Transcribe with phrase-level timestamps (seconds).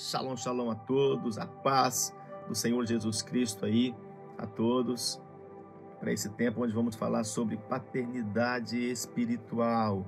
[0.00, 2.14] Shalom, shalom a todos, a paz
[2.46, 3.92] do Senhor Jesus Cristo aí
[4.38, 5.20] a todos,
[5.98, 10.06] para esse tempo onde vamos falar sobre paternidade espiritual,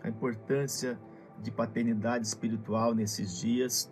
[0.00, 0.96] a importância
[1.42, 3.90] de paternidade espiritual nesses dias,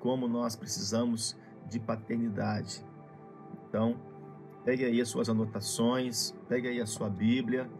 [0.00, 1.36] como nós precisamos
[1.68, 2.82] de paternidade.
[3.68, 4.00] Então,
[4.64, 7.70] pegue aí as suas anotações, pegue aí a sua Bíblia,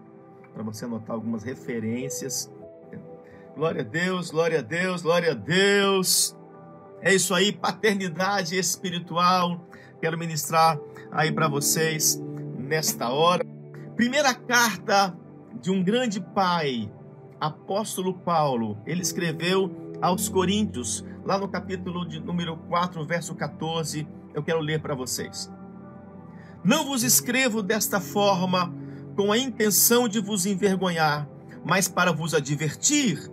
[0.53, 2.53] para você anotar algumas referências.
[3.55, 6.36] Glória a Deus, glória a Deus, glória a Deus.
[7.07, 9.65] É isso aí, paternidade espiritual.
[10.01, 10.77] Quero ministrar
[11.13, 12.21] aí para vocês
[12.59, 13.47] nesta hora.
[13.95, 15.17] Primeira carta
[15.63, 16.93] de um grande pai,
[17.41, 18.77] apóstolo Paulo.
[18.85, 24.05] Ele escreveu aos Coríntios, lá no capítulo de número 4, verso 14.
[24.35, 25.49] Eu quero ler para vocês.
[26.65, 28.75] Não vos escrevo desta forma
[29.15, 31.29] com a intenção de vos envergonhar,
[31.65, 33.31] mas para vos advertir,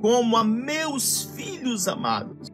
[0.00, 2.51] como a meus filhos amados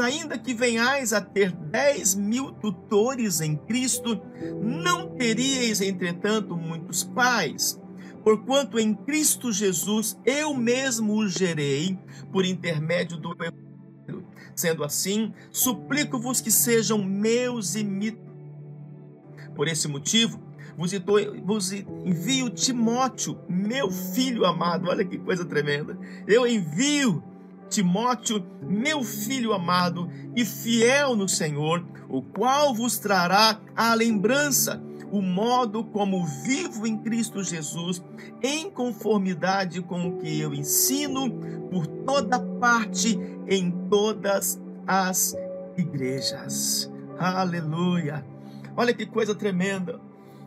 [0.00, 4.20] ainda que venhais a ter dez mil tutores em Cristo,
[4.62, 7.80] não teríeis, entretanto, muitos pais.
[8.22, 11.98] Porquanto em Cristo Jesus eu mesmo os gerei
[12.32, 14.26] por intermédio do Evangelho.
[14.56, 18.24] Sendo assim, suplico-vos que sejam meus imitadores.
[19.54, 20.40] Por esse motivo,
[20.76, 24.88] vos envio Timóteo, meu filho amado.
[24.88, 25.98] Olha que coisa tremenda.
[26.26, 27.22] Eu envio
[27.68, 35.22] Timóteo, meu filho amado e fiel no Senhor, o qual vos trará a lembrança o
[35.22, 38.02] modo como vivo em Cristo Jesus,
[38.42, 41.30] em conformidade com o que eu ensino
[41.70, 45.36] por toda parte em todas as
[45.76, 46.90] igrejas.
[47.16, 48.26] Aleluia!
[48.76, 50.00] Olha que coisa tremenda.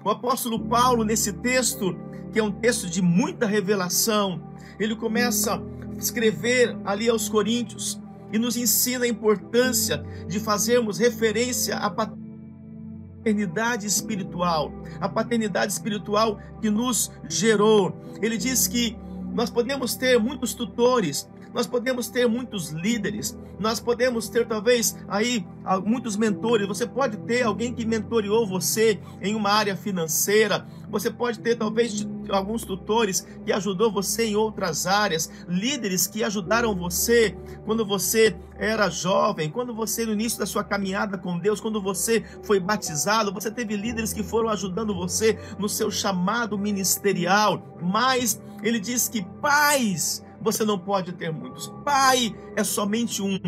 [0.04, 1.98] O apóstolo Paulo, nesse texto,
[2.34, 4.42] que é um texto de muita revelação,
[4.78, 5.62] ele começa
[5.98, 8.00] escrever ali aos Coríntios
[8.32, 16.70] e nos ensina a importância de fazermos referência à paternidade espiritual, a paternidade espiritual que
[16.70, 17.96] nos gerou.
[18.22, 18.98] Ele diz que
[19.34, 25.46] nós podemos ter muitos tutores, nós podemos ter muitos líderes, nós podemos ter talvez aí
[25.84, 26.68] muitos mentores.
[26.68, 32.08] Você pode ter alguém que mentoreou você em uma área financeira, você pode ter talvez
[32.30, 38.90] alguns tutores que ajudou você em outras áreas, líderes que ajudaram você quando você era
[38.90, 43.52] jovem, quando você no início da sua caminhada com Deus, quando você foi batizado, você
[43.52, 47.78] teve líderes que foram ajudando você no seu chamado ministerial.
[47.82, 51.68] Mas ele diz que pais você não pode ter muitos.
[51.84, 53.40] Pai é somente um.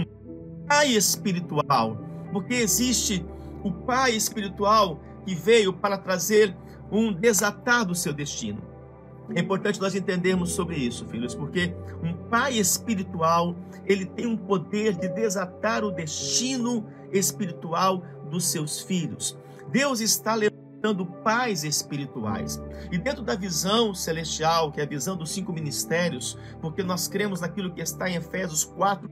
[0.67, 1.97] Pai espiritual.
[2.31, 3.25] Porque existe
[3.63, 6.55] o Pai espiritual que veio para trazer
[6.91, 8.61] um desatar do seu destino.
[9.35, 11.73] É importante nós entendermos sobre isso, filhos, porque
[12.03, 19.37] um pai espiritual, ele tem um poder de desatar o destino espiritual dos seus filhos.
[19.71, 20.33] Deus está
[20.79, 22.61] levantando pais espirituais.
[22.91, 27.41] E dentro da visão celestial, que é a visão dos cinco ministérios, porque nós cremos
[27.41, 29.09] naquilo que está em Efésios 4,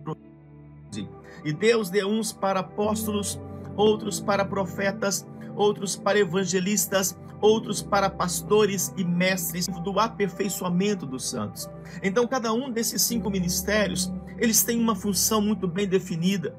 [1.44, 3.40] e Deus deu uns para apóstolos,
[3.76, 11.70] outros para profetas, outros para evangelistas, outros para pastores e mestres do aperfeiçoamento dos santos.
[12.02, 16.56] Então, cada um desses cinco ministérios, eles têm uma função muito bem definida.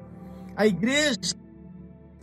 [0.55, 1.35] A igreja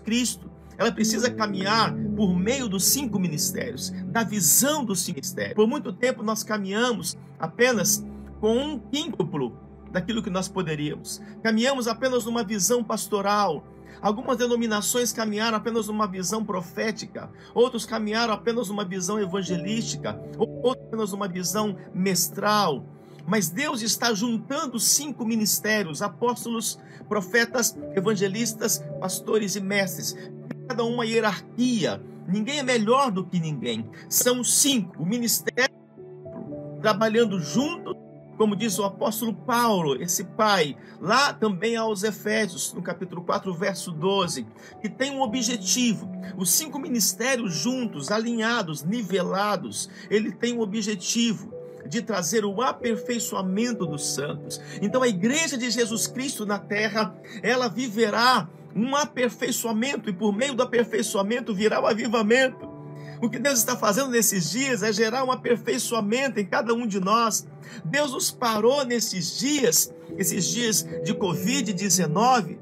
[0.07, 0.46] Cristo,
[0.79, 5.55] ela precisa caminhar por meio dos cinco ministérios, da visão dos ministérios.
[5.55, 8.05] Por muito tempo nós caminhamos apenas
[8.41, 9.57] com um quíntuplo
[9.91, 11.21] daquilo que nós poderíamos.
[11.43, 13.65] Caminhamos apenas numa visão pastoral.
[14.01, 21.13] Algumas denominações caminharam apenas numa visão profética, outros caminharam apenas numa visão evangelística, outros apenas
[21.13, 22.85] numa visão mestral.
[23.27, 30.15] Mas Deus está juntando cinco ministérios: apóstolos, profetas, evangelistas, pastores e mestres.
[30.69, 32.03] Cada uma hierarquia.
[32.29, 33.89] Ninguém é melhor do que ninguém.
[34.09, 35.03] São cinco.
[35.03, 35.75] O ministério
[36.81, 37.97] trabalhando juntos
[38.37, 43.91] como diz o apóstolo Paulo, esse pai, lá também aos Efésios, no capítulo 4, verso
[43.93, 44.47] 12,
[44.81, 46.09] que tem um objetivo.
[46.37, 51.55] Os cinco ministérios juntos, alinhados, nivelados, ele tem um objetivo
[51.89, 54.61] de trazer o aperfeiçoamento dos santos.
[54.83, 60.55] Então a igreja de Jesus Cristo na terra, ela viverá um aperfeiçoamento e por meio
[60.55, 62.69] do aperfeiçoamento virá o avivamento.
[63.23, 67.01] O que Deus está fazendo nesses dias é gerar um aperfeiçoamento em cada um de
[67.01, 67.49] nós.
[67.83, 72.59] Deus nos parou nesses dias, esses dias de Covid-19,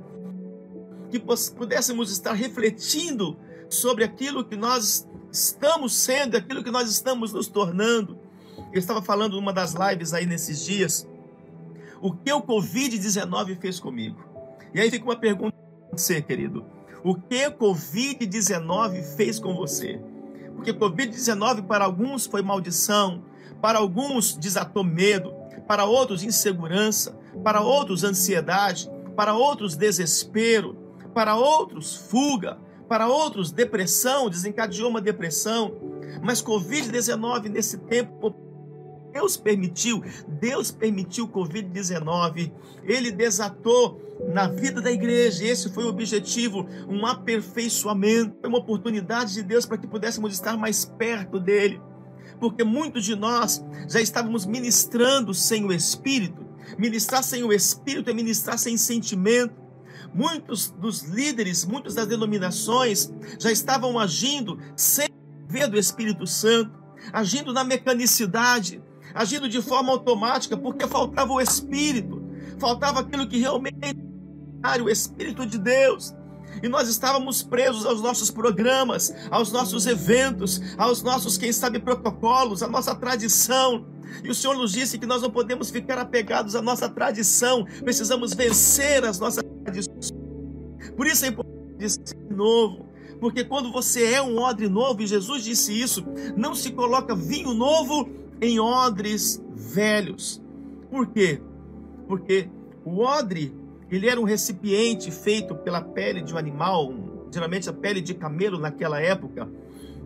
[1.11, 3.37] que pudéssemos estar refletindo
[3.69, 8.17] sobre aquilo que nós estamos sendo, aquilo que nós estamos nos tornando.
[8.72, 11.08] Eu estava falando numa das lives aí nesses dias,
[12.00, 14.25] o que o Covid-19 fez comigo.
[14.72, 15.63] E aí fica uma pergunta
[16.00, 16.64] você, querido.
[17.02, 20.00] O que Covid-19 fez com você?
[20.55, 23.23] Porque Covid-19 para alguns foi maldição,
[23.61, 25.35] para alguns desatou medo,
[25.67, 30.76] para outros insegurança, para outros ansiedade, para outros desespero,
[31.14, 32.58] para outros fuga,
[32.88, 35.75] para outros depressão, desencadeou uma depressão.
[36.23, 38.31] Mas Covid-19 nesse tempo
[39.14, 42.52] Deus permitiu, Deus permitiu o Covid-19,
[42.82, 44.02] ele desatou
[44.32, 49.78] na vida da igreja, esse foi o objetivo, um aperfeiçoamento, uma oportunidade de Deus para
[49.78, 51.81] que pudéssemos estar mais perto dele,
[52.40, 56.44] porque muitos de nós já estávamos ministrando sem o Espírito,
[56.76, 59.55] ministrar sem o Espírito é ministrar sem sentimento,
[60.12, 65.06] muitos dos líderes, muitas das denominações já estavam agindo sem
[65.49, 66.82] ver do Espírito Santo,
[67.12, 68.82] agindo na mecanicidade,
[69.14, 72.22] agindo de forma automática, porque faltava o Espírito,
[72.58, 73.96] faltava aquilo que realmente
[74.64, 76.12] era o Espírito de Deus.
[76.62, 82.62] E nós estávamos presos aos nossos programas, aos nossos eventos, aos nossos, quem sabe, protocolos,
[82.62, 83.87] à nossa tradição.
[84.22, 88.34] E o Senhor nos disse que nós não podemos ficar apegados à nossa tradição, precisamos
[88.34, 90.10] vencer as nossas tradições.
[90.96, 92.88] Por isso é importante ser novo,
[93.20, 96.05] porque quando você é um odre novo, e Jesus disse isso,
[96.37, 100.42] não se coloca vinho novo em odres velhos.
[100.90, 101.40] Por quê?
[102.06, 102.48] Porque
[102.84, 103.54] o odre,
[103.90, 106.92] ele era um recipiente feito pela pele de um animal,
[107.31, 109.48] geralmente a pele de camelo naquela época.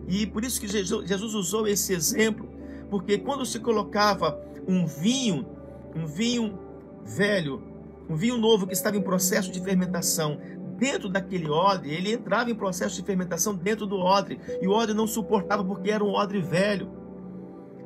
[0.06, 2.48] E por isso que Jesus usou esse exemplo,
[2.88, 5.46] porque quando se colocava um vinho,
[5.94, 6.58] um vinho
[7.04, 7.62] velho,
[8.08, 10.38] um vinho novo que estava em processo de fermentação,
[10.78, 14.94] dentro daquele odre, ele entrava em processo de fermentação dentro do odre, e o odre
[14.94, 16.88] não suportava porque era um odre velho.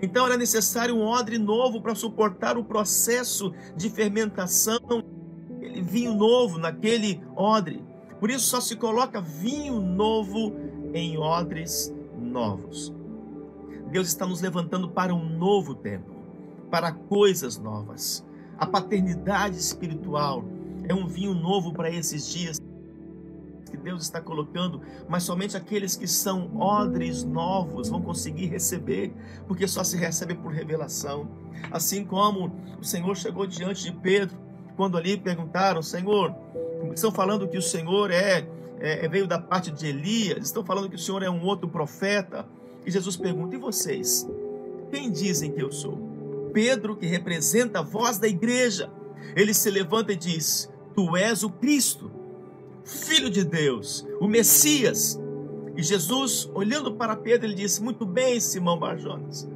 [0.03, 4.81] Então era necessário um odre novo para suportar o processo de fermentação,
[5.81, 7.85] vinho novo naquele odre.
[8.19, 10.57] Por isso só se coloca vinho novo
[10.93, 12.93] em odres novos.
[13.93, 16.11] Deus está nos levantando para um novo tempo,
[16.69, 18.27] para coisas novas.
[18.59, 20.45] A paternidade espiritual
[20.89, 22.59] é um vinho novo para esses dias
[23.73, 29.15] que Deus está colocando, mas somente aqueles que são odres novos vão conseguir receber,
[29.49, 31.27] porque só se recebe por revelação.
[31.71, 34.37] Assim como o Senhor chegou diante de Pedro,
[34.77, 36.35] quando ali perguntaram: Senhor,
[36.95, 38.47] estão falando que o Senhor é,
[38.79, 41.67] é, é veio da parte de Elias, estão falando que o Senhor é um outro
[41.67, 42.47] profeta.
[42.85, 44.29] E Jesus pergunta: E vocês?
[44.91, 46.51] Quem dizem que eu sou?
[46.53, 48.91] Pedro, que representa a voz da igreja,
[49.35, 52.11] ele se levanta e diz: Tu és o Cristo,
[52.85, 55.21] Filho de Deus, o Messias.
[55.77, 59.49] E Jesus, olhando para Pedro, ele disse: Muito bem, Simão Barjonas,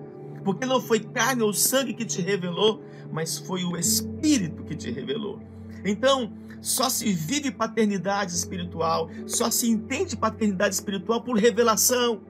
[0.44, 2.82] porque não foi carne ou sangue que te revelou,
[3.12, 5.40] mas foi o Espírito que te revelou.
[5.84, 12.20] Então, só se vive paternidade espiritual, só se entende paternidade espiritual por revelação,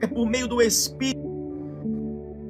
[0.00, 1.20] é por meio do Espírito.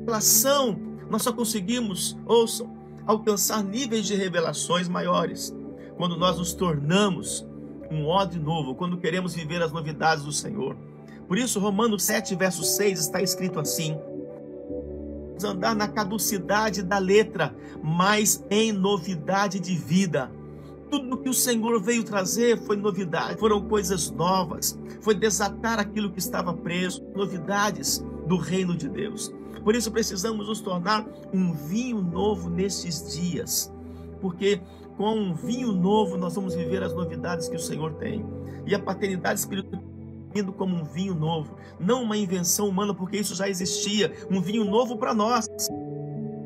[0.01, 0.79] Revelação,
[1.11, 2.77] nós só conseguimos, ouçam,
[3.07, 5.55] alcançar níveis de revelações maiores
[5.97, 7.46] quando nós nos tornamos
[7.91, 10.77] um ódio novo, quando queremos viver as novidades do Senhor.
[11.27, 13.99] Por isso, Romanos 7, verso 6 está escrito assim:
[15.45, 20.31] andar na caducidade da letra, mas em novidade de vida.
[20.91, 26.21] Tudo que o Senhor veio trazer foi novidade, foram coisas novas, foi desatar aquilo que
[26.21, 29.35] estava preso, novidades do reino de Deus.
[29.65, 33.73] Por isso precisamos nos tornar um vinho novo nesses dias,
[34.21, 34.61] porque
[34.97, 38.25] com um vinho novo, nós vamos viver as novidades que o Senhor tem.
[38.67, 39.83] E a paternidade espiritual
[40.37, 44.65] vindo como um vinho novo, não uma invenção humana, porque isso já existia, um vinho
[44.67, 45.47] novo para nós.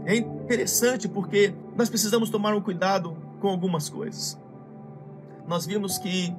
[0.07, 4.39] É interessante porque nós precisamos tomar um cuidado com algumas coisas.
[5.45, 6.33] Nós vimos que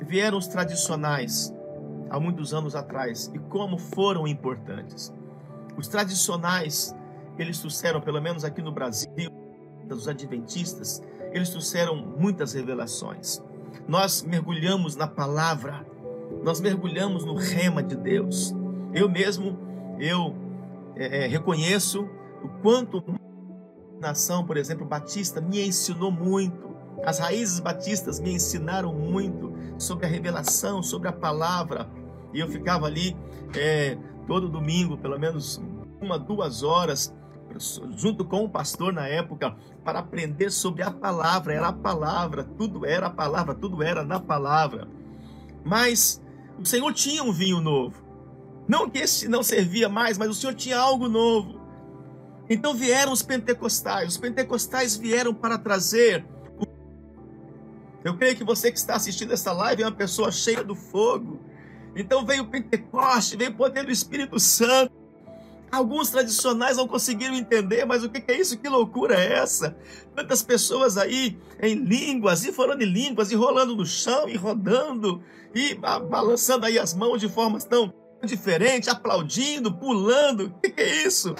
[0.00, 1.54] vieram os tradicionais
[2.10, 5.10] há muitos anos atrás e como foram importantes.
[5.78, 6.94] Os tradicionais,
[7.38, 9.08] eles trouxeram, pelo menos aqui no Brasil,
[9.88, 11.02] dos adventistas,
[11.34, 13.42] eles trouxeram muitas revelações.
[13.88, 15.84] Nós mergulhamos na palavra,
[16.44, 18.54] nós mergulhamos no rema de Deus.
[18.94, 19.58] Eu mesmo,
[19.98, 20.34] eu
[20.94, 22.08] é, é reconheço
[22.42, 23.02] o quanto
[24.00, 26.72] nação, por exemplo, batista, me ensinou muito.
[27.04, 31.90] As raízes batistas me ensinaram muito sobre a revelação, sobre a palavra.
[32.32, 33.16] E eu ficava ali
[33.56, 35.60] é, todo domingo, pelo menos
[36.00, 37.14] uma, duas horas,
[37.96, 41.54] junto com o pastor na época, para aprender sobre a palavra.
[41.54, 44.88] Era a palavra, tudo era a palavra, tudo era na palavra.
[45.64, 46.22] Mas
[46.58, 48.02] o Senhor tinha um vinho novo.
[48.66, 51.60] Não que esse não servia mais, mas o Senhor tinha algo novo.
[52.48, 54.08] Então vieram os pentecostais.
[54.08, 56.26] Os pentecostais vieram para trazer
[58.04, 61.40] Eu creio que você que está assistindo essa live é uma pessoa cheia do fogo.
[61.96, 64.92] Então veio o Pentecoste, veio o poder do Espírito Santo.
[65.74, 68.56] Alguns tradicionais não conseguiram entender, mas o que é isso?
[68.56, 69.76] Que loucura é essa?
[70.14, 75.20] Tantas pessoas aí em línguas, e falando em línguas, e rolando no chão, e rodando,
[75.52, 77.92] e balançando aí as mãos de formas tão
[78.24, 80.54] diferentes, aplaudindo, pulando.
[80.56, 81.34] O que é isso?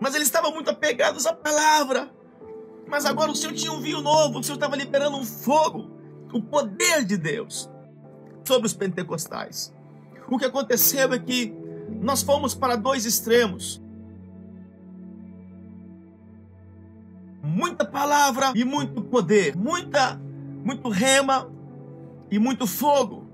[0.00, 2.10] Mas eles estavam muito apegados à palavra.
[2.88, 5.90] Mas agora o Senhor tinha um vinho novo, o Senhor estava liberando um fogo,
[6.32, 7.70] o poder de Deus
[8.44, 9.74] sobre os pentecostais.
[10.26, 11.54] O que aconteceu é que
[12.00, 13.82] nós fomos para dois extremos.
[17.42, 20.20] Muita palavra e muito poder, muita
[20.64, 21.50] muito rema
[22.30, 23.26] e muito fogo.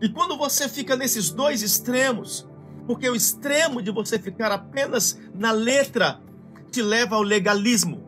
[0.00, 2.48] E quando você fica nesses dois extremos,
[2.86, 6.20] porque o extremo de você ficar apenas na letra
[6.70, 8.02] te leva ao legalismo.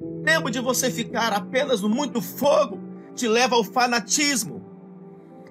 [0.00, 2.78] O extremo de você ficar apenas no muito fogo
[3.14, 4.62] te leva ao fanatismo.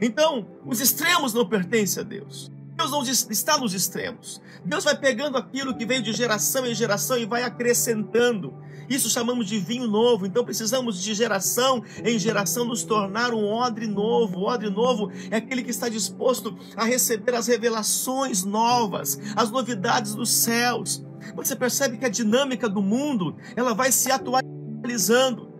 [0.01, 2.52] Então, os extremos não pertencem a Deus.
[2.75, 4.41] Deus não está nos extremos.
[4.65, 8.53] Deus vai pegando aquilo que veio de geração em geração e vai acrescentando.
[8.89, 10.25] Isso chamamos de vinho novo.
[10.25, 14.39] Então precisamos de geração em geração nos tornar um odre novo.
[14.39, 20.15] O odre novo é aquele que está disposto a receber as revelações novas, as novidades
[20.15, 21.05] dos céus.
[21.35, 25.51] Você percebe que a dinâmica do mundo, ela vai se atualizando.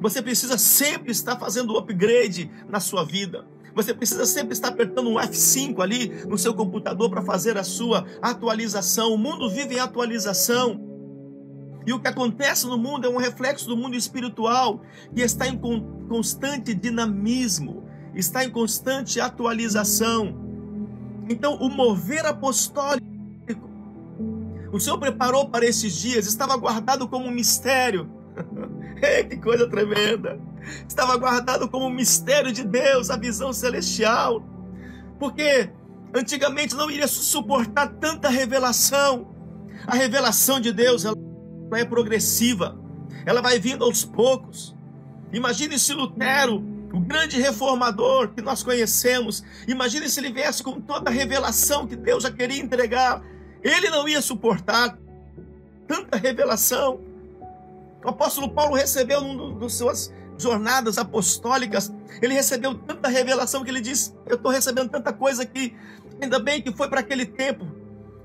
[0.00, 3.46] Você precisa sempre estar fazendo upgrade na sua vida.
[3.74, 8.06] Você precisa sempre estar apertando um F5 ali no seu computador para fazer a sua
[8.20, 9.12] atualização.
[9.12, 10.80] O mundo vive em atualização.
[11.86, 14.82] E o que acontece no mundo é um reflexo do mundo espiritual
[15.14, 15.58] que está em
[16.08, 20.36] constante dinamismo, está em constante atualização.
[21.28, 23.06] Então, o mover apostólico,
[24.72, 28.08] o Senhor preparou para esses dias, estava guardado como um mistério.
[29.28, 30.51] que coisa tremenda!
[30.88, 34.42] Estava guardado como um mistério de Deus, a visão celestial.
[35.18, 35.70] Porque
[36.14, 39.34] antigamente não iria suportar tanta revelação.
[39.86, 41.16] A revelação de Deus ela
[41.74, 42.78] é progressiva,
[43.24, 44.76] ela vai vindo aos poucos.
[45.32, 51.10] Imagine se Lutero, o grande reformador que nós conhecemos, imagine se ele viesse com toda
[51.10, 53.22] a revelação que Deus já queria entregar.
[53.62, 54.98] Ele não ia suportar
[55.86, 57.00] tanta revelação.
[58.04, 63.80] O apóstolo Paulo recebeu num dos suas jornadas apostólicas, ele recebeu tanta revelação que ele
[63.80, 65.74] diz: Eu estou recebendo tanta coisa que
[66.20, 67.66] ainda bem que foi para aquele tempo.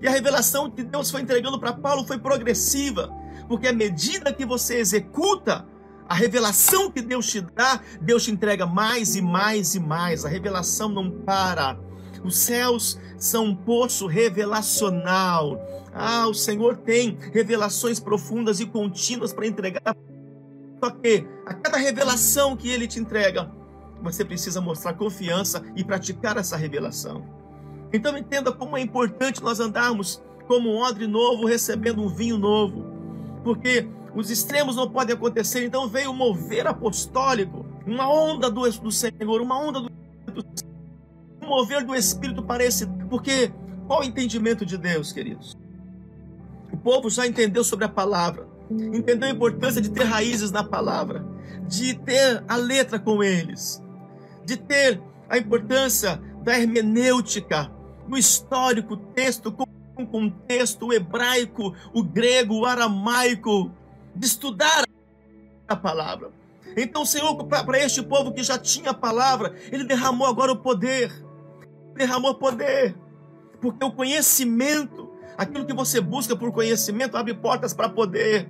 [0.01, 3.11] E a revelação que Deus foi entregando para Paulo foi progressiva,
[3.47, 5.65] porque à medida que você executa
[6.07, 10.23] a revelação que Deus te dá, Deus te entrega mais e mais e mais.
[10.23, 11.77] A revelação não para.
[12.23, 15.59] Os céus são um poço revelacional.
[15.93, 19.95] Ah, o Senhor tem revelações profundas e contínuas para entregar.
[20.83, 23.51] Só que a cada revelação que Ele te entrega,
[24.01, 27.25] você precisa mostrar confiança e praticar essa revelação.
[27.91, 32.85] Então entenda como é importante nós andarmos como um odre novo recebendo um vinho novo.
[33.43, 35.63] Porque os extremos não podem acontecer.
[35.65, 39.89] Então veio mover apostólico, uma onda do, do Senhor, uma onda do,
[40.33, 42.85] do mover do Espírito para esse.
[43.09, 43.51] Porque
[43.87, 45.55] qual o entendimento de Deus, queridos?
[46.71, 51.25] O povo já entendeu sobre a palavra, entendeu a importância de ter raízes na palavra,
[51.67, 53.83] de ter a letra com eles,
[54.45, 57.71] de ter a importância da hermenêutica,
[58.07, 59.65] no histórico, texto com
[59.97, 63.71] o contexto, o hebraico, o grego, o aramaico,
[64.15, 64.85] de estudar
[65.67, 66.31] a palavra.
[66.75, 71.11] Então, Senhor, para este povo que já tinha a palavra, Ele derramou agora o poder.
[71.95, 72.95] Derramou poder.
[73.59, 75.07] Porque o conhecimento
[75.37, 78.49] Aquilo que você busca por conhecimento abre portas para poder.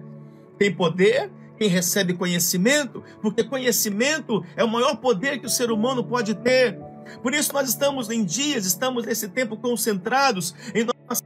[0.57, 6.03] Tem poder quem recebe conhecimento, porque conhecimento é o maior poder que o ser humano
[6.03, 6.79] pode ter.
[7.21, 11.23] Por isso nós estamos em dias, estamos nesse tempo concentrados em nossas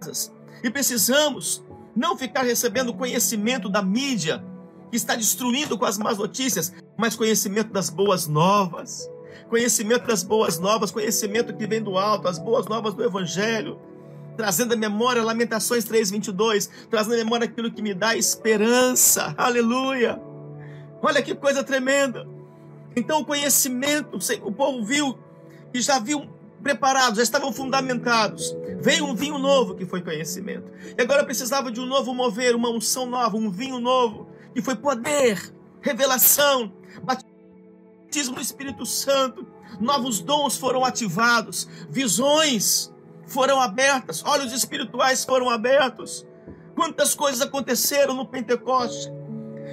[0.00, 1.62] casas e precisamos
[1.94, 4.42] não ficar recebendo conhecimento da mídia
[4.90, 9.10] que está destruindo com as más notícias, mas conhecimento das boas novas.
[9.50, 13.78] Conhecimento das boas novas, conhecimento que vem do alto, as boas novas do evangelho
[14.36, 19.34] trazendo à memória Lamentações 3:22, trazendo à memória aquilo que me dá esperança.
[19.36, 20.20] Aleluia!
[21.02, 22.26] Olha que coisa tremenda.
[22.96, 25.18] Então o conhecimento, o povo viu
[25.72, 26.28] e já viu
[26.62, 28.56] preparados, já estavam fundamentados.
[28.80, 30.72] Veio um vinho novo que foi conhecimento.
[30.96, 34.76] E agora precisava de um novo mover, uma unção nova, um vinho novo, que foi
[34.76, 36.72] poder, revelação,
[37.02, 39.46] batismo do Espírito Santo.
[39.80, 42.93] Novos dons foram ativados, visões,
[43.26, 46.26] foram abertas, olhos espirituais foram abertos.
[46.74, 49.12] Quantas coisas aconteceram no Pentecoste?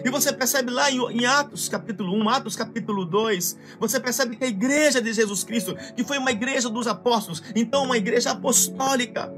[0.03, 4.48] E você percebe lá em Atos capítulo 1, Atos capítulo 2, você percebe que a
[4.48, 9.31] igreja de Jesus Cristo, que foi uma igreja dos apóstolos, então uma igreja apostólica,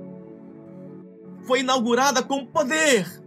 [1.45, 3.21] foi inaugurada com poder,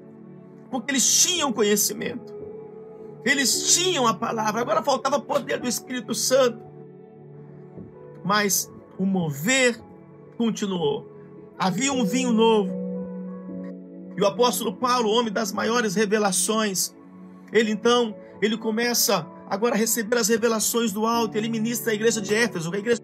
[0.71, 2.35] porque eles tinham conhecimento,
[3.25, 6.65] eles tinham a palavra, agora faltava poder do Espírito Santo.
[8.25, 9.79] Mas o mover
[10.37, 11.11] continuou.
[11.59, 12.71] Havia um vinho novo.
[14.17, 16.95] E o apóstolo Paulo, homem das maiores revelações,
[17.53, 21.37] ele então, ele começa agora a receber as revelações do alto.
[21.37, 23.01] Ele ministra a igreja de Éfeso, a igreja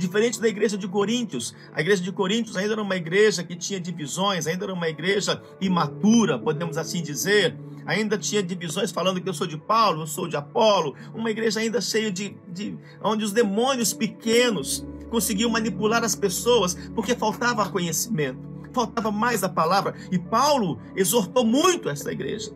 [0.00, 1.54] diferente da igreja de Coríntios.
[1.72, 5.40] A igreja de Coríntios ainda era uma igreja que tinha divisões, ainda era uma igreja
[5.60, 7.56] imatura, podemos assim dizer.
[7.86, 10.94] Ainda tinha divisões falando que eu sou de Paulo, eu sou de Apolo.
[11.14, 17.14] Uma igreja ainda cheia de, de onde os demônios pequenos conseguiam manipular as pessoas porque
[17.14, 18.38] faltava conhecimento,
[18.72, 19.94] faltava mais a palavra.
[20.10, 22.50] E Paulo exortou muito essa igreja.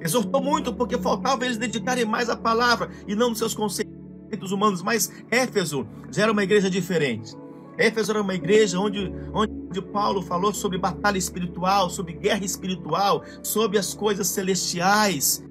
[0.00, 4.03] Exortou muito porque faltava eles dedicarem mais à palavra e não nos seus conceitos
[4.52, 4.82] humanos.
[4.82, 7.36] Mas Éfeso já era uma igreja diferente.
[7.76, 13.78] Éfeso era uma igreja onde, onde Paulo falou sobre batalha espiritual, sobre guerra espiritual, sobre
[13.78, 15.44] as coisas celestiais.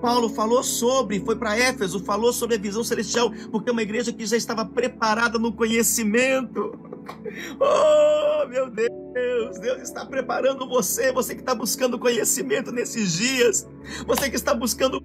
[0.00, 4.12] Paulo falou sobre, foi para Éfeso, falou sobre a visão celestial, porque é uma igreja
[4.12, 6.78] que já estava preparada no conhecimento.
[7.60, 13.68] Oh, meu Deus, Deus está preparando você, você que está buscando conhecimento nesses dias,
[14.06, 15.02] você que está buscando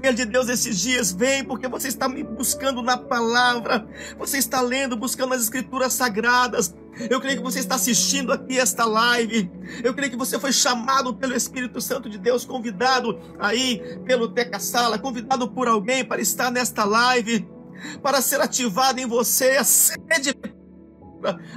[0.00, 3.86] poder de Deus esses dias, vem, porque você está me buscando na palavra,
[4.18, 6.74] você está lendo, buscando as escrituras sagradas.
[7.10, 9.50] Eu creio que você está assistindo aqui esta live.
[9.84, 14.58] Eu creio que você foi chamado pelo Espírito Santo de Deus, convidado aí pelo Teca
[14.58, 17.46] Sala, convidado por alguém para estar nesta live,
[18.02, 20.34] para ser ativado em você a sede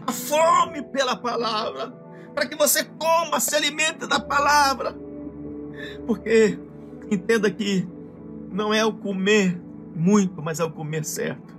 [0.05, 1.93] a fome pela palavra,
[2.35, 4.93] para que você coma, se alimente da palavra.
[6.05, 6.59] Porque
[7.09, 7.87] entenda que
[8.53, 9.59] não é o comer
[9.95, 11.53] muito, mas é o comer certo.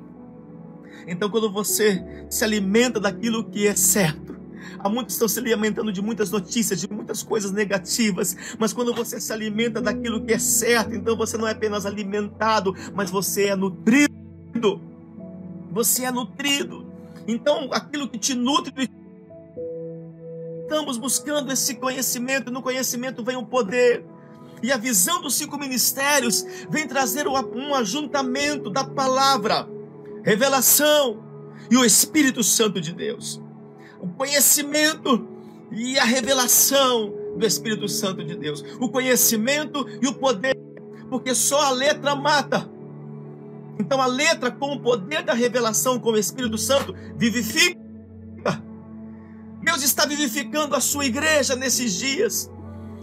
[1.06, 4.36] Então, quando você se alimenta daquilo que é certo,
[4.78, 9.20] há muitos estão se alimentando de muitas notícias, de muitas coisas negativas, mas quando você
[9.20, 13.56] se alimenta daquilo que é certo, então você não é apenas alimentado, mas você é
[13.56, 14.80] nutrido.
[15.70, 16.86] Você é nutrido.
[17.26, 18.88] Então, aquilo que te nutre,
[20.62, 24.04] estamos buscando esse conhecimento, no conhecimento vem o poder.
[24.64, 29.68] E a visão dos cinco ministérios vem trazer um ajuntamento da palavra,
[30.22, 31.22] revelação
[31.70, 33.42] e o Espírito Santo de Deus.
[34.00, 35.28] O conhecimento
[35.70, 38.64] e a revelação do Espírito Santo de Deus.
[38.80, 40.56] O conhecimento e o poder,
[41.10, 42.66] porque só a letra mata,
[43.78, 47.78] então a letra, com o poder da revelação, com o Espírito Santo, vivifica.
[49.62, 52.50] Deus está vivificando a sua igreja nesses dias.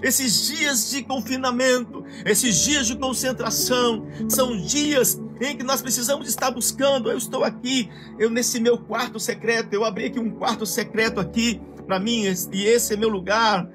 [0.02, 6.50] Esses dias de confinamento, esses dias de concentração, são dias em que nós precisamos estar
[6.50, 7.12] buscando.
[7.12, 11.62] Eu estou aqui, eu nesse meu quarto secreto, eu abri aqui um quarto secreto aqui
[11.86, 13.70] para mim, e esse é meu lugar.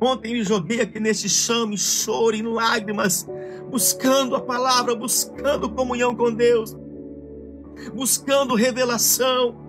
[0.00, 3.26] Ontem me joguei aqui nesse chão, em choro, em lágrimas,
[3.70, 6.76] buscando a palavra, buscando comunhão com Deus,
[7.94, 9.60] buscando revelação,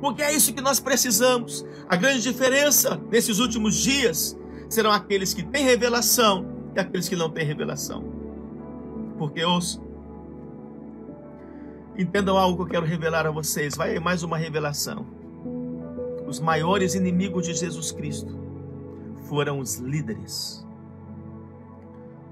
[0.00, 1.66] porque é isso que nós precisamos.
[1.88, 4.37] A grande diferença nesses últimos dias
[4.68, 8.04] serão aqueles que têm revelação e aqueles que não têm revelação.
[9.16, 9.82] Porque ouço,
[11.96, 13.76] entendam algo que eu quero revelar a vocês.
[13.76, 15.06] Vai mais uma revelação.
[16.26, 18.38] Os maiores inimigos de Jesus Cristo
[19.24, 20.64] foram os líderes.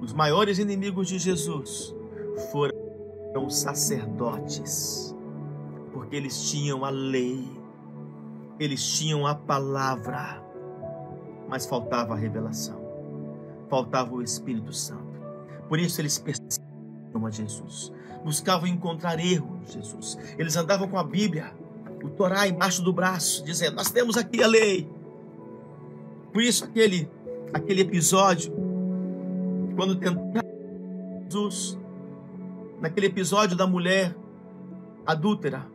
[0.01, 1.95] Os maiores inimigos de Jesus
[2.53, 2.77] foram
[3.45, 5.15] os sacerdotes,
[5.93, 7.45] porque eles tinham a lei,
[8.59, 10.43] eles tinham a palavra,
[11.49, 12.81] mas faltava a revelação,
[13.69, 15.21] faltava o Espírito Santo.
[15.69, 17.93] Por isso eles perseguiam a Jesus,
[18.25, 20.19] buscavam encontrar erro em Jesus.
[20.39, 21.53] Eles andavam com a Bíblia,
[22.03, 24.89] o Torá embaixo do braço, dizendo: Nós temos aqui a lei,
[26.33, 27.11] por isso aquele,
[27.53, 28.53] aquele episódio,
[29.75, 30.49] quando tentaram
[31.25, 31.79] Jesus,
[32.81, 34.15] naquele episódio da mulher
[35.05, 35.67] adúltera,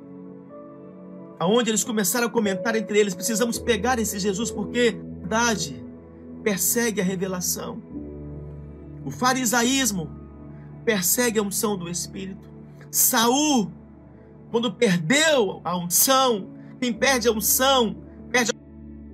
[1.39, 5.81] aonde eles começaram a comentar entre eles, precisamos pegar esse Jesus porque verdade
[6.43, 7.81] persegue a revelação.
[9.05, 10.09] O farisaísmo
[10.83, 12.49] persegue a unção do Espírito.
[12.91, 13.71] Saul,
[14.51, 16.49] quando perdeu a unção,
[16.81, 17.95] quem perde a unção,
[18.29, 18.51] perde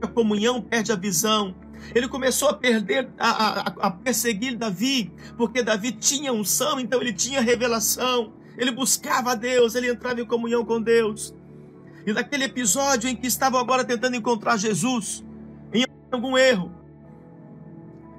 [0.01, 1.53] a comunhão, perde a visão.
[1.93, 7.13] Ele começou a perder, a, a, a perseguir Davi, porque Davi tinha unção, então ele
[7.13, 8.33] tinha revelação.
[8.57, 11.35] Ele buscava a Deus, ele entrava em comunhão com Deus.
[12.07, 15.23] E naquele episódio em que estavam agora tentando encontrar Jesus,
[16.15, 16.71] algum erro,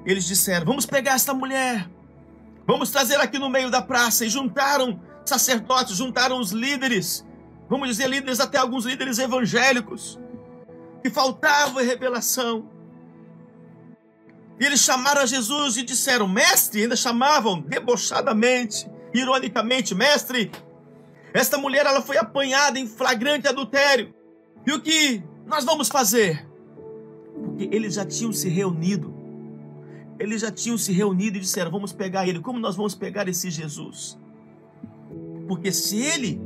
[0.04, 1.88] eles disseram: Vamos pegar esta mulher,
[2.66, 4.24] vamos trazer aqui no meio da praça.
[4.24, 7.26] E juntaram sacerdotes, juntaram os líderes,
[7.68, 10.18] vamos dizer líderes, até alguns líderes evangélicos,
[11.02, 12.70] que faltava revelação.
[14.60, 20.50] E eles chamaram a Jesus e disseram: Mestre, ainda chamavam debochadamente, ironicamente: Mestre,
[21.34, 24.14] esta mulher ela foi apanhada em flagrante adultério.
[24.66, 26.47] E o que nós vamos fazer?
[27.58, 29.12] Porque eles já tinham se reunido.
[30.16, 32.38] Eles já tinham se reunido e disseram: Vamos pegar ele.
[32.38, 34.16] Como nós vamos pegar esse Jesus?
[35.48, 36.40] Porque se ele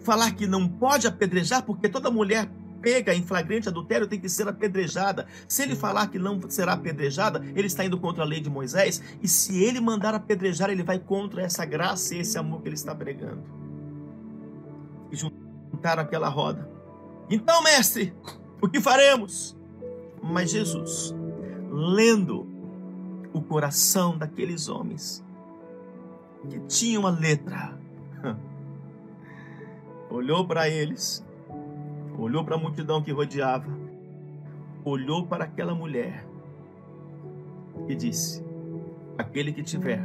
[0.00, 2.50] falar que não pode apedrejar, porque toda mulher
[2.82, 5.26] pega em flagrante adultério tem que ser apedrejada.
[5.48, 9.02] Se ele falar que não será apedrejada, ele está indo contra a lei de Moisés.
[9.22, 12.74] E se ele mandar apedrejar, ele vai contra essa graça e esse amor que ele
[12.74, 13.42] está pregando.
[15.10, 16.68] E juntaram aquela roda.
[17.30, 18.12] Então, mestre,
[18.60, 19.56] o que faremos?
[20.22, 21.14] Mas Jesus,
[21.70, 22.46] lendo
[23.32, 25.24] o coração daqueles homens
[26.48, 27.76] que tinham a letra,
[30.08, 31.24] olhou para eles,
[32.18, 33.66] olhou para a multidão que rodeava,
[34.84, 36.26] olhou para aquela mulher
[37.88, 38.44] e disse:
[39.18, 40.02] Aquele que tiver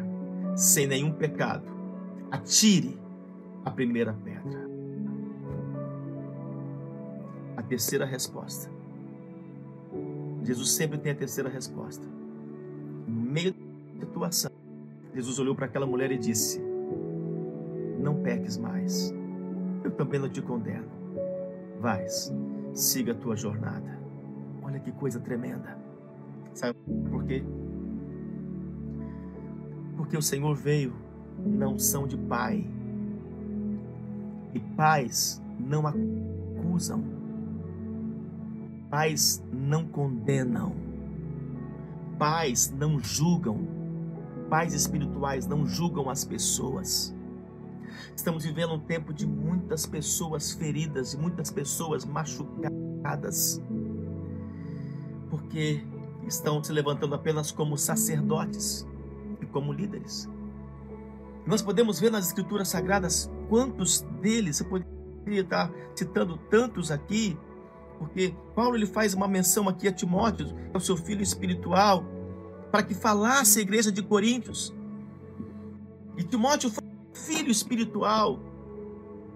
[0.55, 1.65] sem nenhum pecado,
[2.31, 2.99] atire
[3.63, 4.67] a primeira pedra.
[7.55, 8.76] A terceira resposta.
[10.47, 12.05] Jesus sempre tem a terceira resposta.
[13.05, 14.51] No meio da situação,
[15.13, 16.61] Jesus olhou para aquela mulher e disse:
[17.99, 19.13] Não peques mais
[19.87, 20.87] eu também não te condeno.
[21.79, 22.33] Vais,
[22.73, 23.97] siga a tua jornada.
[24.61, 25.77] Olha que coisa tremenda.
[26.53, 26.77] Sabe
[27.09, 27.43] por quê?
[29.95, 30.93] Porque o Senhor veio
[31.45, 32.69] na unção de Pai.
[34.53, 37.16] E pais não acusam.
[38.89, 40.73] Pais não condenam.
[42.17, 43.67] Pais não julgam.
[44.49, 47.13] Pais espirituais não julgam as pessoas.
[48.15, 53.61] Estamos vivendo um tempo de muitas pessoas feridas e muitas pessoas machucadas,
[55.29, 55.83] porque
[56.25, 58.87] estão se levantando apenas como sacerdotes
[59.41, 60.29] e como líderes.
[61.45, 67.37] Nós podemos ver nas Escrituras Sagradas quantos deles, você poderia estar citando tantos aqui,
[67.97, 72.03] porque Paulo ele faz uma menção aqui a Timóteo, ao seu filho espiritual,
[72.71, 74.73] para que falasse a igreja de Coríntios.
[76.15, 76.71] E Timóteo
[77.13, 78.39] filho espiritual,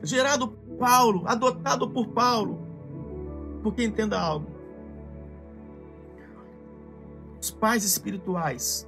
[0.04, 2.60] gerado por Paulo, adotado por Paulo.
[3.63, 4.50] Porque entenda algo.
[7.39, 8.88] Os pais espirituais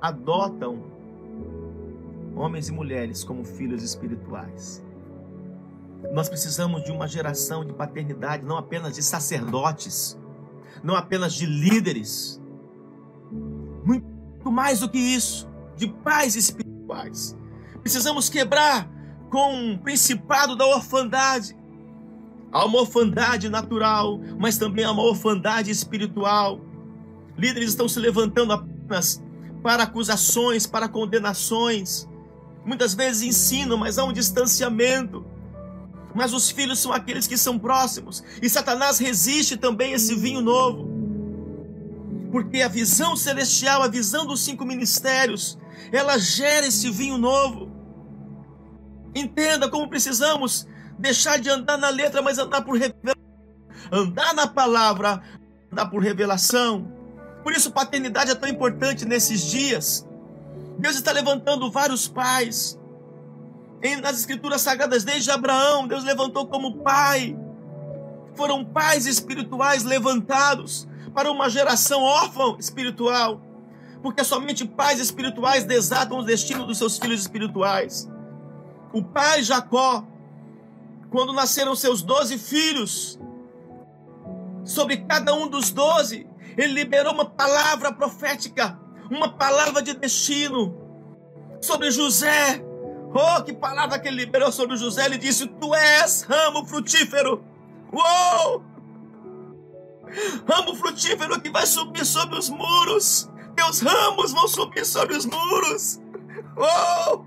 [0.00, 0.82] adotam
[2.36, 4.84] homens e mulheres como filhos espirituais.
[6.12, 10.18] Nós precisamos de uma geração de paternidade, não apenas de sacerdotes,
[10.82, 12.40] não apenas de líderes,
[13.84, 17.36] muito mais do que isso, de pais espirituais.
[17.80, 18.88] Precisamos quebrar
[19.30, 21.56] com o principado da orfandade.
[22.52, 26.60] Há uma orfandade natural, mas também há uma orfandade espiritual.
[27.36, 29.22] Líderes estão se levantando apenas
[29.62, 32.08] para acusações, para condenações.
[32.64, 35.24] Muitas vezes ensinam, mas há um distanciamento.
[36.14, 38.22] Mas os filhos são aqueles que são próximos.
[38.40, 40.88] E Satanás resiste também a esse vinho novo.
[42.30, 45.58] Porque a visão celestial, a visão dos cinco ministérios,
[45.92, 47.70] ela gera esse vinho novo.
[49.14, 50.66] Entenda como precisamos
[50.98, 53.24] deixar de andar na letra, mas andar por revelação.
[53.92, 55.22] Andar na palavra,
[55.70, 56.92] andar por revelação.
[57.42, 60.08] Por isso, paternidade é tão importante nesses dias.
[60.78, 62.78] Deus está levantando vários pais.
[64.00, 67.36] Nas escrituras sagradas, desde Abraão, Deus levantou como pai.
[68.34, 73.42] Foram pais espirituais levantados para uma geração órfã espiritual.
[74.02, 78.10] Porque somente pais espirituais desatam o destino dos seus filhos espirituais.
[78.90, 80.06] O pai Jacó,
[81.10, 83.18] quando nasceram seus doze filhos,
[84.64, 88.78] sobre cada um dos doze, ele liberou uma palavra profética,
[89.10, 90.74] uma palavra de destino
[91.60, 92.64] sobre José.
[93.14, 95.06] Oh, que palavra que ele liberou sobre José!
[95.06, 97.44] Ele disse: Tu és ramo frutífero.
[97.92, 98.64] Uou!
[100.48, 103.30] Ramo frutífero que vai subir sobre os muros.
[103.54, 106.00] Teus ramos vão subir sobre os muros.
[106.56, 107.24] Oh!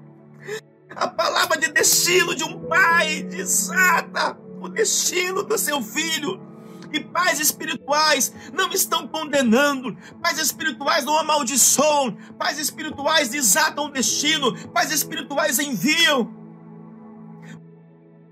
[0.93, 6.46] A palavra de destino de um pai desata o destino do seu filho.
[6.91, 14.56] E pais espirituais não estão condenando, pais espirituais não amaldiçoam, pais espirituais desatam o destino,
[14.69, 16.34] pais espirituais enviam.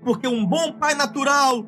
[0.02, 1.66] Porque um bom pai natural,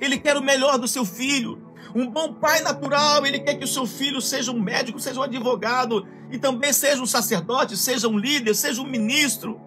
[0.00, 1.60] ele quer o melhor do seu filho.
[1.94, 5.22] Um bom pai natural, ele quer que o seu filho seja um médico, seja um
[5.22, 9.60] advogado e também seja um sacerdote, seja um líder, seja um ministro.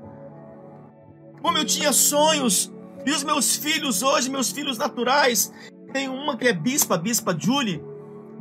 [1.41, 2.73] Como eu tinha sonhos,
[3.05, 5.53] e os meus filhos hoje, meus filhos naturais,
[5.95, 7.81] tem uma que é bispa, bispa Julie,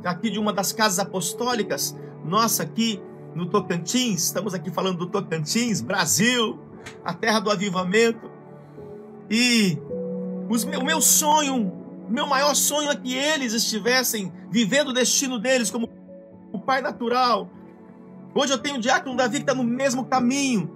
[0.04, 3.00] aqui de uma das casas apostólicas, nossa aqui
[3.32, 6.58] no Tocantins, estamos aqui falando do Tocantins, Brasil,
[7.04, 8.28] a terra do avivamento.
[9.30, 9.78] E
[10.48, 11.72] os, o meu sonho,
[12.08, 15.88] meu maior sonho é que eles estivessem vivendo o destino deles como
[16.52, 17.48] o pai natural.
[18.34, 20.73] Hoje eu tenho o diácono Davi que está no mesmo caminho.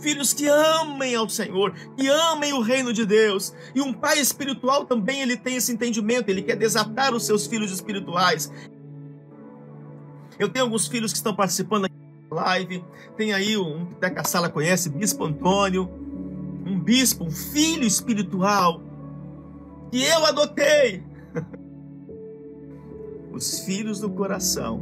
[0.00, 3.52] Filhos que amem ao Senhor, que amem o reino de Deus.
[3.74, 7.72] E um pai espiritual também ele tem esse entendimento, ele quer desatar os seus filhos
[7.72, 8.52] espirituais.
[10.38, 11.94] Eu tenho alguns filhos que estão participando aqui
[12.30, 12.84] da live.
[13.16, 15.90] Tem aí um que até a sala conhece, Bispo Antônio.
[16.64, 18.82] Um bispo, um filho espiritual
[19.90, 21.02] que eu adotei.
[23.32, 24.80] Os filhos do coração,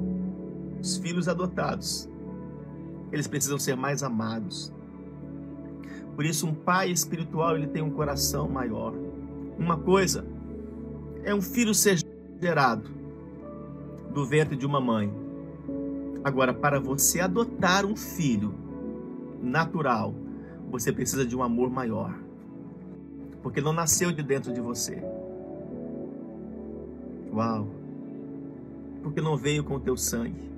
[0.81, 2.09] os filhos adotados,
[3.13, 4.73] eles precisam ser mais amados.
[6.17, 8.93] Por isso, um pai espiritual ele tem um coração maior.
[9.57, 10.27] Uma coisa
[11.23, 11.99] é um filho ser
[12.41, 12.91] gerado
[14.13, 15.13] do ventre de uma mãe.
[16.25, 18.53] Agora, para você adotar um filho
[19.41, 20.13] natural,
[20.69, 22.27] você precisa de um amor maior
[23.47, 25.01] porque não nasceu de dentro de você.
[27.33, 27.69] Uau!
[29.05, 30.51] Porque não veio com o teu sangue.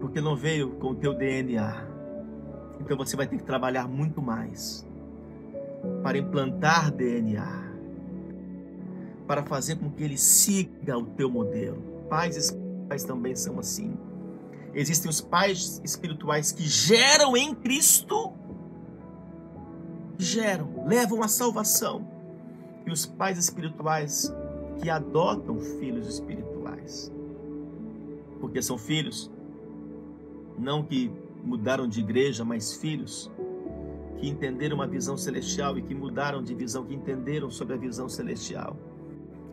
[0.00, 1.93] Porque não veio com o teu DNA.
[2.80, 4.86] Então você vai ter que trabalhar muito mais
[6.02, 7.72] para implantar DNA,
[9.26, 11.80] para fazer com que ele siga o teu modelo.
[12.08, 13.96] Pais espirituais também são assim.
[14.74, 18.32] Existem os pais espirituais que geram em Cristo
[20.18, 22.06] geram, levam a salvação.
[22.86, 24.32] E os pais espirituais
[24.80, 27.10] que adotam filhos espirituais.
[28.40, 29.30] Porque são filhos,
[30.58, 31.10] não que
[31.44, 33.30] mudaram de igreja, mas filhos
[34.18, 38.08] que entenderam uma visão celestial e que mudaram de visão, que entenderam sobre a visão
[38.08, 38.76] celestial.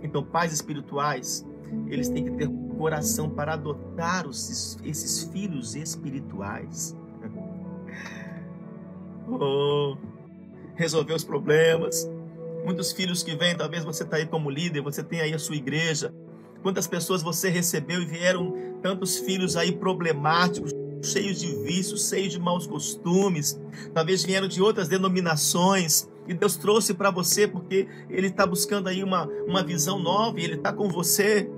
[0.01, 1.45] Então, pais espirituais,
[1.87, 6.95] eles têm que ter coração para adotar os, esses filhos espirituais.
[9.29, 9.95] oh,
[10.75, 12.09] resolver os problemas.
[12.65, 15.55] Muitos filhos que vêm, talvez você está aí como líder, você tem aí a sua
[15.55, 16.13] igreja.
[16.63, 20.71] Quantas pessoas você recebeu e vieram tantos filhos aí problemáticos,
[21.01, 23.59] cheios de vícios, cheios de maus costumes.
[23.93, 26.09] Talvez vieram de outras denominações.
[26.27, 30.43] E Deus trouxe para você porque Ele está buscando aí uma, uma visão nova e
[30.43, 31.49] Ele está com você.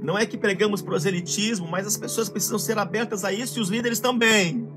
[0.00, 3.68] Não é que pregamos proselitismo, mas as pessoas precisam ser abertas a isso e os
[3.68, 4.68] líderes também.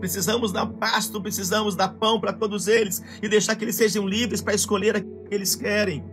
[0.00, 4.42] Precisamos dar pasto, precisamos dar pão para todos eles e deixar que eles sejam livres
[4.42, 6.04] para escolher aquilo que eles querem.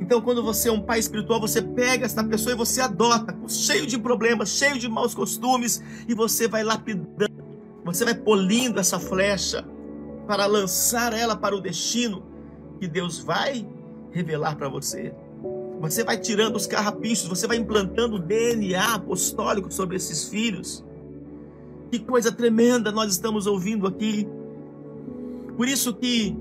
[0.00, 3.86] Então, quando você é um pai espiritual, você pega essa pessoa e você adota, cheio
[3.86, 7.32] de problemas, cheio de maus costumes, e você vai lapidando,
[7.84, 9.66] você vai polindo essa flecha
[10.26, 12.22] para lançar ela para o destino
[12.78, 13.66] que Deus vai
[14.12, 15.12] revelar para você.
[15.80, 20.84] Você vai tirando os carrapichos, você vai implantando o DNA apostólico sobre esses filhos.
[21.90, 24.28] Que coisa tremenda nós estamos ouvindo aqui.
[25.56, 26.36] Por isso que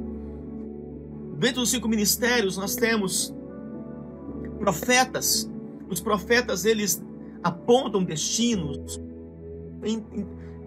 [1.37, 3.33] dentro dos cinco ministérios nós temos
[4.57, 5.49] profetas.
[5.89, 7.01] Os profetas eles
[7.43, 8.99] apontam destinos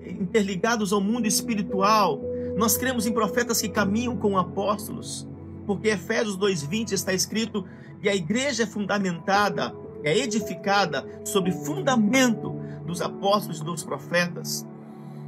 [0.04, 2.20] interligados ao mundo espiritual.
[2.56, 5.28] Nós cremos em profetas que caminham com apóstolos,
[5.66, 7.64] porque Efésios 2:20 está escrito
[8.00, 12.54] que a igreja é fundamentada, é edificada sobre fundamento
[12.86, 14.66] dos apóstolos e dos profetas.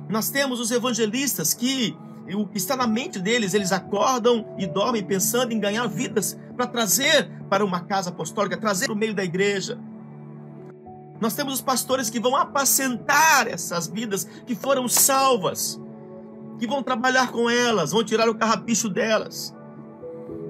[0.09, 1.97] Nós temos os evangelistas que
[2.55, 7.65] está na mente deles, eles acordam e dormem pensando em ganhar vidas para trazer para
[7.65, 9.79] uma casa apostólica, trazer para o meio da igreja.
[11.21, 15.81] Nós temos os pastores que vão apacentar essas vidas que foram salvas,
[16.59, 19.55] que vão trabalhar com elas, vão tirar o carrapicho delas.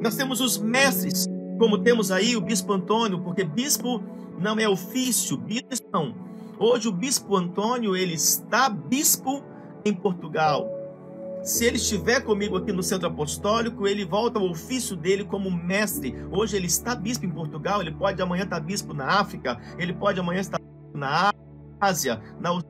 [0.01, 1.27] Nós temos os mestres,
[1.59, 4.03] como temos aí o bispo Antônio, porque bispo
[4.39, 6.33] não é ofício, bispo não
[6.65, 9.43] Hoje o bispo Antônio, ele está bispo
[9.85, 10.71] em Portugal.
[11.43, 16.15] Se ele estiver comigo aqui no centro apostólico, ele volta ao ofício dele como mestre.
[16.31, 20.21] Hoje ele está bispo em Portugal, ele pode amanhã estar bispo na África, ele pode
[20.21, 20.61] amanhã estar
[20.95, 21.33] na
[21.81, 22.63] Ásia, na,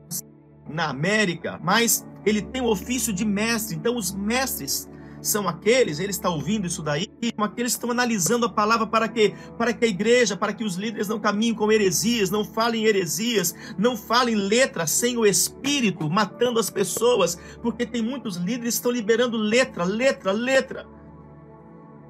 [0.67, 3.75] na América, mas ele tem o ofício de mestre.
[3.75, 4.89] Então os mestres
[5.23, 9.07] são aqueles, ele está ouvindo isso daí, são aqueles que estão analisando a palavra para
[9.07, 12.85] que, para que a igreja, para que os líderes não caminhem com heresias, não falem
[12.85, 18.79] heresias, não falem letras sem o Espírito, matando as pessoas, porque tem muitos líderes que
[18.79, 20.85] estão liberando letra, letra, letra.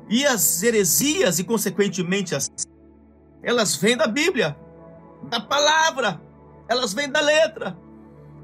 [0.09, 2.49] E as heresias, e consequentemente as.
[3.41, 4.57] Elas vêm da Bíblia,
[5.29, 6.21] da palavra,
[6.67, 7.77] elas vêm da letra.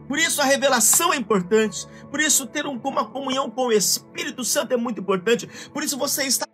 [0.10, 1.88] Por isso a revelação é importante.
[2.10, 5.48] Por isso ter uma comunhão com o Espírito Santo é muito importante.
[5.72, 6.48] Por isso você está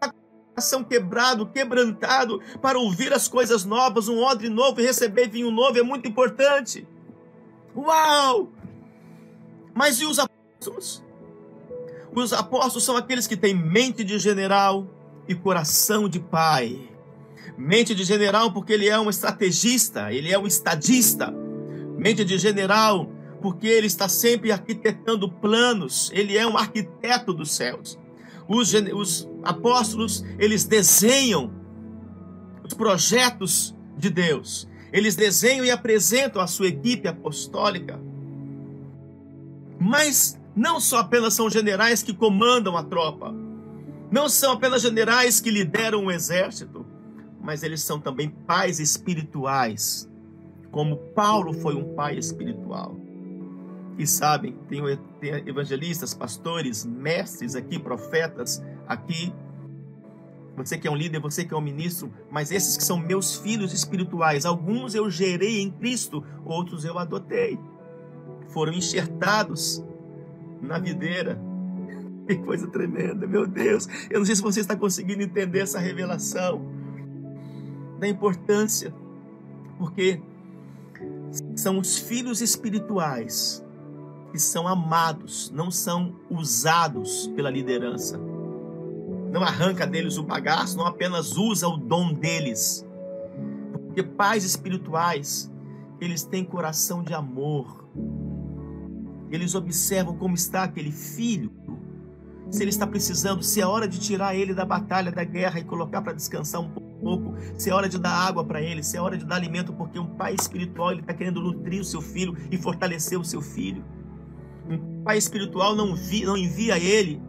[0.53, 5.79] coração quebrado, quebrantado, para ouvir as coisas novas, um odre novo e receber vinho novo
[5.79, 6.85] é muito importante.
[7.73, 8.51] Uau!
[9.73, 11.01] Mas e os apóstolos?
[12.13, 14.85] Os apóstolos são aqueles que têm mente de general
[15.29, 16.89] e coração de pai.
[17.57, 21.33] Mente de general porque ele é um estrategista, ele é um estadista.
[21.97, 23.14] Mente de general
[23.45, 27.95] porque ele está sempre arquitetando planos, ele é um arquiteto dos céus.
[28.47, 31.53] Os, os apóstolos, eles desenham
[32.63, 34.67] os projetos de Deus.
[34.91, 38.01] Eles desenham e apresentam a sua equipe apostólica.
[39.79, 43.31] Mas não só apenas são generais que comandam a tropa,
[44.09, 46.83] não são apenas generais que lideram o exército,
[47.39, 50.09] mas eles são também pais espirituais,
[50.71, 53.04] como Paulo foi um pai espiritual.
[53.97, 54.81] E sabem, tem,
[55.19, 59.33] tem evangelistas, pastores, mestres aqui, profetas aqui,
[60.55, 63.35] você que é um líder, você que é um ministro, mas esses que são meus
[63.35, 67.59] filhos espirituais, alguns eu gerei em Cristo, outros eu adotei.
[68.49, 69.83] Foram enxertados
[70.61, 71.39] na videira.
[72.25, 73.87] Que coisa tremenda, meu Deus.
[74.09, 76.59] Eu não sei se você está conseguindo entender essa revelação
[77.99, 78.91] da importância,
[79.77, 80.19] porque
[81.55, 83.63] são os filhos espirituais
[84.35, 88.19] que são amados, não são usados pela liderança.
[89.31, 92.85] Não arranca deles o bagaço, não apenas usa o dom deles.
[93.85, 95.49] Porque pais espirituais,
[96.01, 97.87] eles têm coração de amor.
[99.31, 101.49] Eles observam como está aquele filho
[102.51, 105.63] se ele está precisando, se é hora de tirar ele da batalha, da guerra e
[105.63, 109.01] colocar para descansar um pouco, se é hora de dar água para ele, se é
[109.01, 112.35] hora de dar alimento, porque um pai espiritual ele está querendo nutrir o seu filho
[112.51, 113.83] e fortalecer o seu filho.
[115.05, 117.21] Pai espiritual não, vi, não envia ele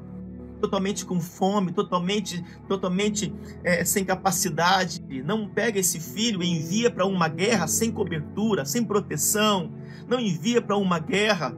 [0.60, 5.02] totalmente com fome, totalmente, totalmente é, sem capacidade.
[5.22, 9.72] Não pega esse filho e envia para uma guerra sem cobertura, sem proteção.
[10.08, 11.54] Não envia para uma guerra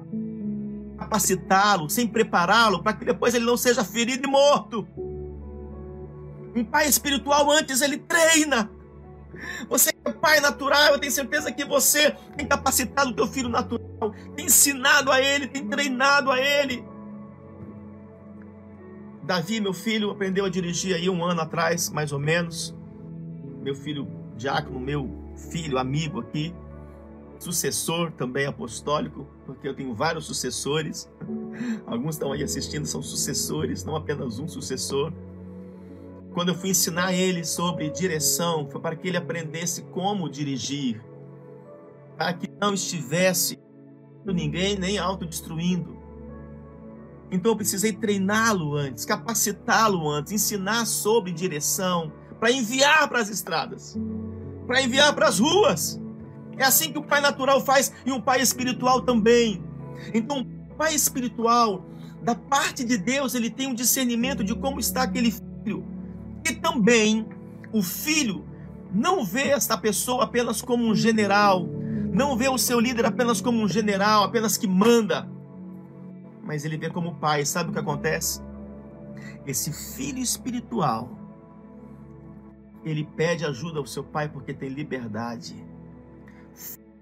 [0.98, 4.86] capacitá-lo, sem prepará-lo, para que depois ele não seja ferido e morto.
[6.52, 8.68] Um pai espiritual antes ele treina.
[9.68, 14.12] Você é pai natural, eu tenho certeza que você tem capacitado o teu filho natural,
[14.34, 16.84] tem ensinado a ele, tem treinado a ele.
[19.22, 22.74] Davi, meu filho, aprendeu a dirigir aí um ano atrás, mais ou menos.
[23.62, 26.54] Meu filho diácono, meu filho, amigo aqui,
[27.38, 31.10] sucessor também apostólico, porque eu tenho vários sucessores.
[31.86, 35.12] Alguns estão aí assistindo, são sucessores, não apenas um sucessor.
[36.38, 41.04] Quando eu fui ensinar ele sobre direção, foi para que ele aprendesse como dirigir,
[42.16, 43.58] para que não estivesse
[44.24, 45.98] ninguém nem autodestruindo.
[47.28, 53.98] Então eu precisei treiná-lo antes, capacitá-lo antes, ensinar sobre direção, para enviar para as estradas,
[54.64, 56.00] para enviar para as ruas
[56.56, 59.60] é assim que o pai natural faz e um pai espiritual também.
[60.14, 61.84] Então, o pai espiritual,
[62.22, 65.97] da parte de Deus, ele tem um discernimento de como está aquele filho.
[66.44, 67.26] E também
[67.72, 68.44] o filho
[68.92, 71.66] não vê esta pessoa apenas como um general,
[72.12, 75.28] não vê o seu líder apenas como um general, apenas que manda,
[76.42, 77.44] mas ele vê como pai.
[77.44, 78.40] Sabe o que acontece?
[79.46, 81.10] Esse filho espiritual,
[82.84, 85.54] ele pede ajuda ao seu pai porque tem liberdade.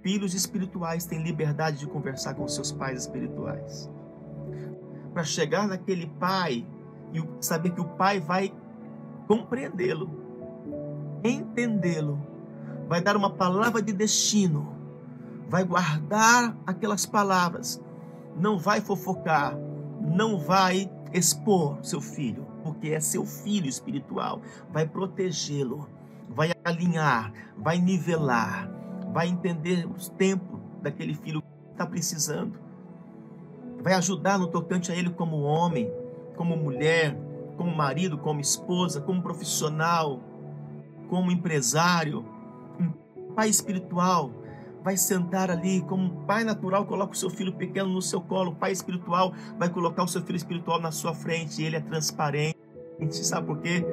[0.02, 3.90] Filhos espirituais têm liberdade de conversar com seus pais espirituais.
[5.12, 6.66] Para chegar naquele pai
[7.12, 8.52] e saber que o pai vai
[9.26, 10.10] compreendê-lo,
[11.22, 12.20] entendê-lo,
[12.88, 14.74] vai dar uma palavra de destino,
[15.48, 17.82] vai guardar aquelas palavras,
[18.36, 19.56] não vai fofocar,
[20.00, 24.40] não vai expor seu filho, porque é seu filho espiritual,
[24.72, 25.88] vai protegê-lo,
[26.28, 28.70] vai alinhar, vai nivelar,
[29.12, 32.58] vai entender os tempos daquele filho que está precisando,
[33.82, 35.90] vai ajudar no tocante a ele como homem,
[36.36, 37.16] como mulher,
[37.56, 40.20] como marido, como esposa, como profissional,
[41.08, 42.24] como empresário,
[42.78, 44.30] um pai espiritual.
[44.82, 48.54] Vai sentar ali como pai natural, coloca o seu filho pequeno no seu colo.
[48.54, 51.62] Pai espiritual vai colocar o seu filho espiritual na sua frente.
[51.62, 52.56] Ele é transparente.
[53.10, 53.84] Sabe por quê?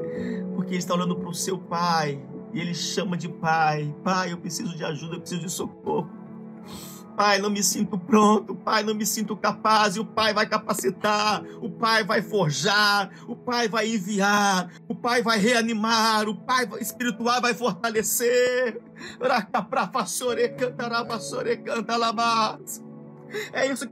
[0.55, 4.37] Porque ele está olhando para o seu pai, e ele chama de pai: Pai, eu
[4.37, 6.09] preciso de ajuda, eu preciso de socorro.
[7.15, 11.43] Pai, não me sinto pronto, Pai, não me sinto capaz, e o Pai vai capacitar,
[11.61, 17.39] o Pai vai forjar, o Pai vai enviar, o Pai vai reanimar, o Pai espiritual
[17.39, 18.81] vai fortalecer.
[23.51, 23.87] É isso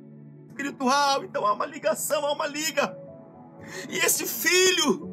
[0.50, 2.98] espiritual, então há uma ligação, há uma liga.
[3.88, 5.10] E esse filho,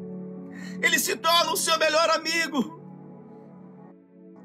[0.81, 2.79] ele se torna o seu melhor amigo.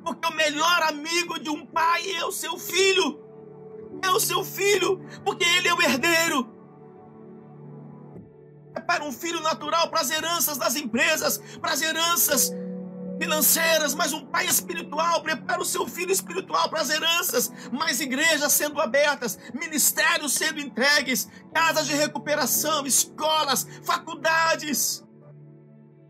[0.04, 3.23] Porque o melhor amigo de um pai é o seu filho
[4.04, 6.52] é o seu filho, porque ele é o herdeiro.
[8.74, 12.52] É para um filho natural, para as heranças das empresas, para as heranças
[13.18, 18.52] financeiras, mas um pai espiritual prepara o seu filho espiritual para as heranças, mais igrejas
[18.52, 25.04] sendo abertas, ministérios sendo entregues, casas de recuperação, escolas, faculdades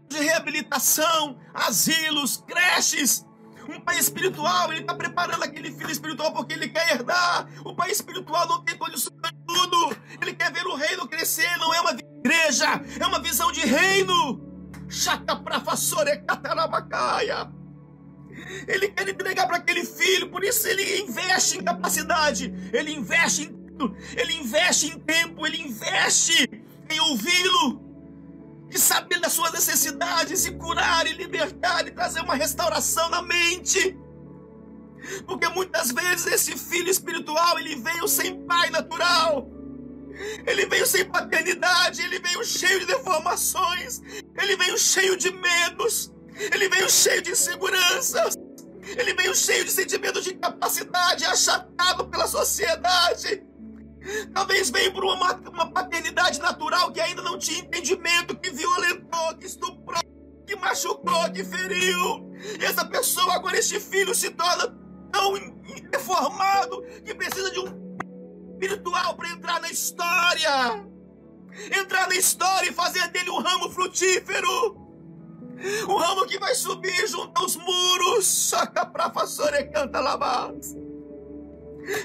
[0.09, 3.27] de reabilitação, asilos, creches,
[3.73, 7.49] um pai espiritual, ele está preparando aquele filho espiritual porque ele quer herdar.
[7.65, 9.97] O pai espiritual não tem condições de tudo.
[10.21, 12.67] Ele quer ver o reino crescer, não é uma igreja,
[13.01, 14.41] é uma visão de reino.
[14.89, 15.63] Chata pra
[16.27, 17.51] cataramacaia.
[18.67, 23.65] Ele quer entregar para aquele filho, por isso ele investe em capacidade, ele investe em
[24.17, 26.49] ele investe em tempo, ele investe
[26.89, 27.84] em ouvi-lo
[28.79, 33.97] saber das suas necessidades, e curar, e libertar, e trazer uma restauração na mente.
[35.27, 39.49] Porque muitas vezes esse filho espiritual, ele veio sem pai natural.
[40.47, 44.01] Ele veio sem paternidade, ele veio cheio de deformações,
[44.41, 48.37] ele veio cheio de medos, ele veio cheio de inseguranças,
[48.97, 53.45] ele veio cheio de sentimentos de incapacidade, achatado pela sociedade.
[54.33, 59.47] Talvez veio por uma, uma paternidade natural que ainda não tinha entendimento, que violentou, que
[59.47, 60.01] estuprou,
[60.47, 62.33] que machucou, que feriu.
[62.61, 64.69] E essa pessoa, agora este filho, se torna
[65.11, 65.35] tão
[65.91, 67.85] deformado que precisa de um
[68.53, 70.87] espiritual para entrar na história.
[71.81, 74.85] Entrar na história e fazer dele um ramo frutífero.
[75.89, 78.27] Um ramo que vai subir junto aos muros.
[78.27, 80.75] Saca pra vassoura e canta lavas.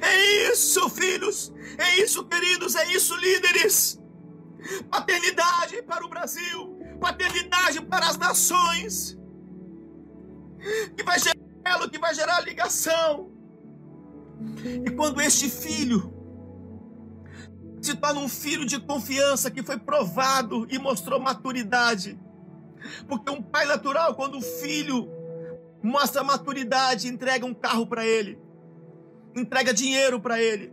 [0.02, 1.54] É isso, filhos.
[1.78, 2.76] É isso, queridos.
[2.76, 4.00] É isso, líderes.
[4.90, 6.78] Paternidade para o Brasil.
[7.00, 9.18] Paternidade para as nações.
[10.96, 11.40] Que vai gerar
[11.92, 13.32] que vai gerar ligação.
[14.86, 16.14] E quando este filho
[17.82, 22.20] se torna um filho de confiança que foi provado e mostrou maturidade.
[23.08, 25.08] Porque um pai natural, quando o filho
[25.82, 28.49] mostra maturidade, entrega um carro para ele
[29.40, 30.72] entrega dinheiro para ele,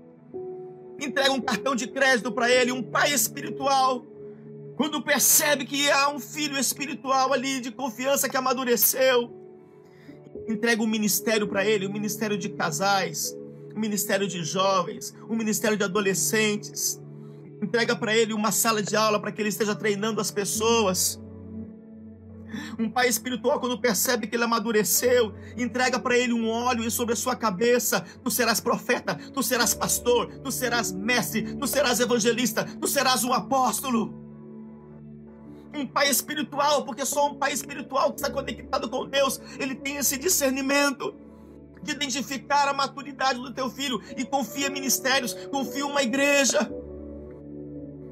[1.01, 4.05] entrega um cartão de crédito para ele, um pai espiritual.
[4.77, 9.33] Quando percebe que há um filho espiritual ali de confiança que amadureceu,
[10.49, 13.35] entrega um ministério para ele, um ministério de casais,
[13.75, 17.01] um ministério de jovens, um ministério de adolescentes.
[17.63, 21.21] Entrega para ele uma sala de aula para que ele esteja treinando as pessoas
[22.79, 27.15] um pai espiritual, quando percebe que ele amadureceu, entrega para ele um óleo e sobre
[27.15, 32.65] a sua cabeça tu serás profeta, tu serás pastor, tu serás mestre, tu serás evangelista,
[32.65, 34.15] tu serás um apóstolo.
[35.75, 39.97] Um pai espiritual, porque só um pai espiritual que está conectado com Deus, ele tem
[39.97, 41.15] esse discernimento
[41.83, 46.71] de identificar a maturidade do teu filho e confia ministérios, confia uma igreja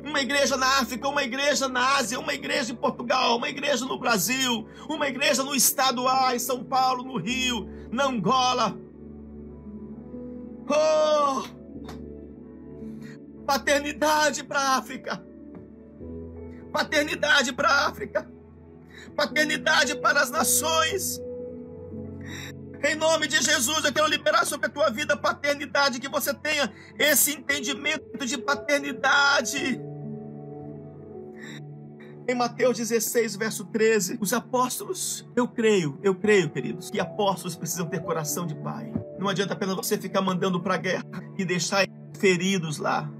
[0.04, 3.98] uma igreja na África, uma igreja na Ásia, uma igreja em Portugal, uma igreja no
[3.98, 8.76] Brasil, uma igreja no estado A, em São Paulo, no Rio, na Angola.
[10.68, 11.42] Oh!
[13.46, 15.24] Paternidade para a África.
[16.72, 18.30] Paternidade para a África.
[19.16, 21.20] Paternidade para as nações.
[22.82, 26.70] Em nome de Jesus, eu quero liberar sobre a tua vida paternidade, que você tenha
[26.98, 29.80] esse entendimento de paternidade.
[32.26, 37.86] Em Mateus 16, verso 13, os apóstolos, eu creio, eu creio, queridos, que apóstolos precisam
[37.86, 38.90] ter coração de pai.
[39.18, 41.04] Não adianta apenas você ficar mandando para a guerra
[41.36, 41.86] e deixar
[42.18, 43.10] feridos lá,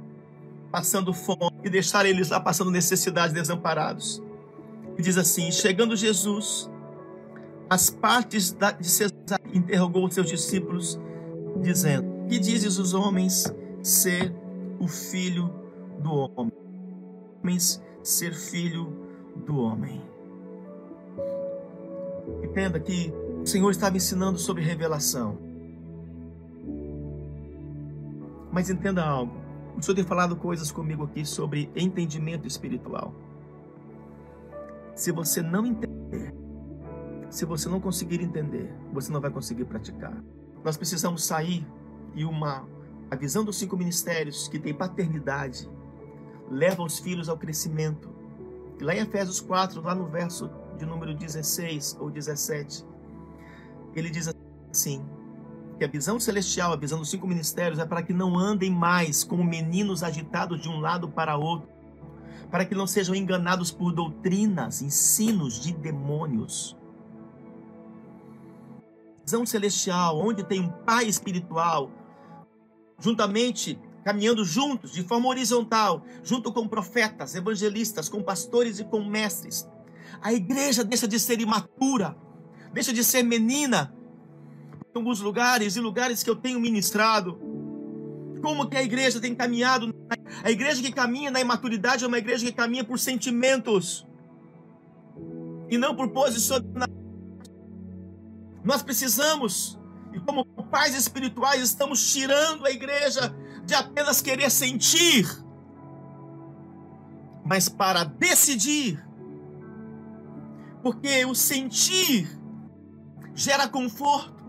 [0.72, 4.22] passando fome, e deixar eles lá passando necessidade, desamparados.
[4.96, 6.70] E diz assim: chegando Jesus,
[7.68, 10.98] as partes de Cesar interrogou os seus discípulos,
[11.60, 13.52] dizendo: Que dizes os homens
[13.82, 14.34] ser
[14.80, 15.52] o filho
[15.98, 16.52] do homem?
[17.42, 18.94] Homens ser filho
[19.34, 20.00] do homem.
[22.42, 25.38] Entenda que o Senhor estava ensinando sobre revelação.
[28.52, 29.32] Mas entenda algo.
[29.76, 33.12] O Senhor tem falado coisas comigo aqui sobre entendimento espiritual.
[34.94, 36.32] Se você não entender,
[37.28, 40.22] se você não conseguir entender, você não vai conseguir praticar.
[40.62, 41.66] Nós precisamos sair
[42.14, 42.68] e uma
[43.10, 45.68] A visão dos cinco ministérios que tem paternidade
[46.54, 48.08] leva os filhos ao crescimento.
[48.80, 52.84] E lá em Efésios 4, lá no verso de número 16 ou 17,
[53.94, 54.32] ele diz
[54.70, 55.04] assim:
[55.78, 59.24] que a visão celestial, a visão dos cinco ministérios, é para que não andem mais
[59.24, 61.68] como meninos agitados de um lado para outro,
[62.50, 66.76] para que não sejam enganados por doutrinas, ensinos de demônios.
[69.24, 71.90] Visão celestial, onde tem um pai espiritual,
[72.98, 79.66] juntamente caminhando juntos, de forma horizontal, junto com profetas, evangelistas, com pastores e com mestres.
[80.20, 82.14] A igreja deixa de ser imatura,
[82.72, 83.94] deixa de ser menina.
[84.94, 87.40] Em alguns lugares e lugares que eu tenho ministrado,
[88.42, 89.92] como que a igreja tem caminhado?
[90.44, 94.06] A igreja que caminha na imaturidade é uma igreja que caminha por sentimentos
[95.70, 96.92] e não por posicionamento.
[98.62, 99.78] Nós precisamos,
[100.12, 103.34] e como pais espirituais, estamos tirando a igreja
[103.64, 105.26] de apenas querer sentir,
[107.44, 109.02] mas para decidir.
[110.82, 112.28] Porque o sentir
[113.34, 114.44] gera conforto.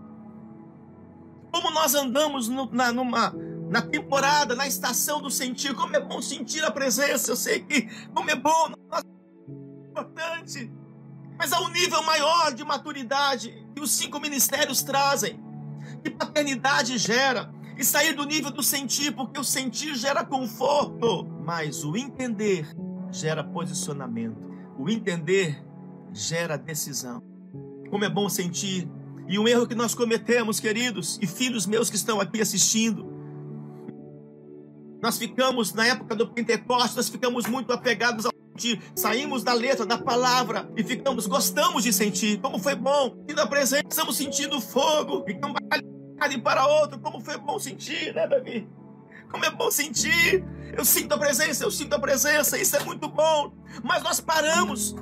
[1.50, 3.32] Como nós andamos no, na, numa,
[3.70, 7.32] na temporada, na estação do sentir, como é bom sentir a presença.
[7.32, 10.70] Eu sei que como é bom, é importante.
[11.38, 15.38] Mas há um nível maior de maturidade que os cinco ministérios trazem,
[16.02, 21.84] que paternidade gera, e sair do nível do sentir, porque o sentir gera conforto, mas
[21.84, 22.68] o entender
[23.10, 24.50] gera posicionamento.
[24.78, 25.62] O entender
[26.12, 27.22] gera decisão.
[27.90, 28.88] Como é bom sentir.
[29.28, 33.16] E um erro que nós cometemos, queridos, e filhos meus que estão aqui assistindo,
[35.02, 38.80] nós ficamos, na época do Pentecostes, nós ficamos muito apegados ao sentir.
[38.94, 42.40] Saímos da letra, da palavra, e ficamos, gostamos de sentir.
[42.40, 43.24] Como foi bom.
[43.28, 45.22] E na presença, estamos sentindo fogo.
[45.24, 45.56] Ficamos
[46.30, 46.98] e para outro.
[46.98, 48.68] Como foi bom sentir, né, Davi?
[49.30, 50.44] Como é bom sentir.
[50.76, 52.58] Eu sinto a presença, eu sinto a presença.
[52.58, 53.52] Isso é muito bom.
[53.82, 54.94] Mas nós paramos.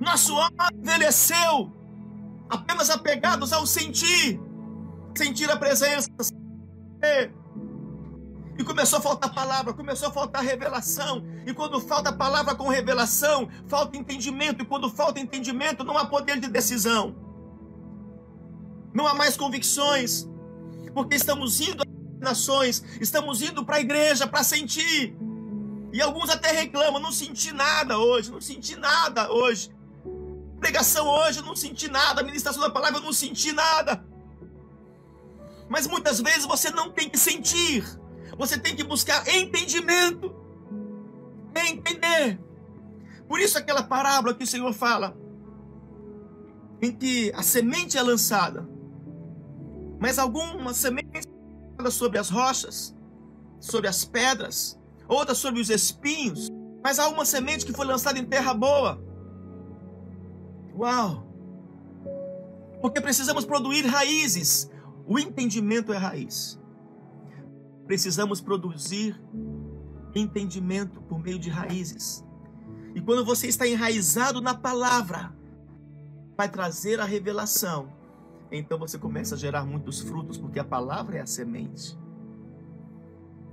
[0.00, 1.72] Nosso homem envelheceu.
[2.48, 4.40] Apenas apegados ao sentir.
[5.16, 6.08] Sentir a presença.
[8.58, 11.24] E começou a faltar palavra, começou a faltar revelação.
[11.46, 14.62] E quando falta palavra com revelação, falta entendimento.
[14.62, 17.25] E quando falta entendimento, não há poder de decisão
[18.96, 20.26] não há mais convicções,
[20.94, 25.14] porque estamos indo às nações, estamos indo para a igreja para sentir.
[25.92, 29.70] E alguns até reclamam, não senti nada hoje, não senti nada hoje.
[30.58, 34.02] Pregação hoje, não senti nada, ministração da palavra, eu não senti nada.
[35.68, 37.84] Mas muitas vezes você não tem que sentir,
[38.38, 40.34] você tem que buscar entendimento.
[41.54, 42.40] Entender.
[43.28, 45.14] Por isso aquela parábola que o Senhor fala,
[46.80, 48.74] em que a semente é lançada
[49.98, 51.26] mas algumas sementes
[51.90, 52.94] sobre as rochas,
[53.60, 54.78] sobre as pedras,
[55.08, 56.48] outras sobre os espinhos,
[56.82, 59.02] mas há uma semente que foi lançada em terra boa.
[60.74, 61.26] Uau!
[62.80, 64.70] Porque precisamos produzir raízes.
[65.06, 66.60] O entendimento é raiz.
[67.86, 69.20] Precisamos produzir
[70.14, 72.24] entendimento por meio de raízes.
[72.94, 75.34] E quando você está enraizado na palavra,
[76.36, 77.95] vai trazer a revelação
[78.50, 81.98] então você começa a gerar muitos frutos, porque a palavra é a semente.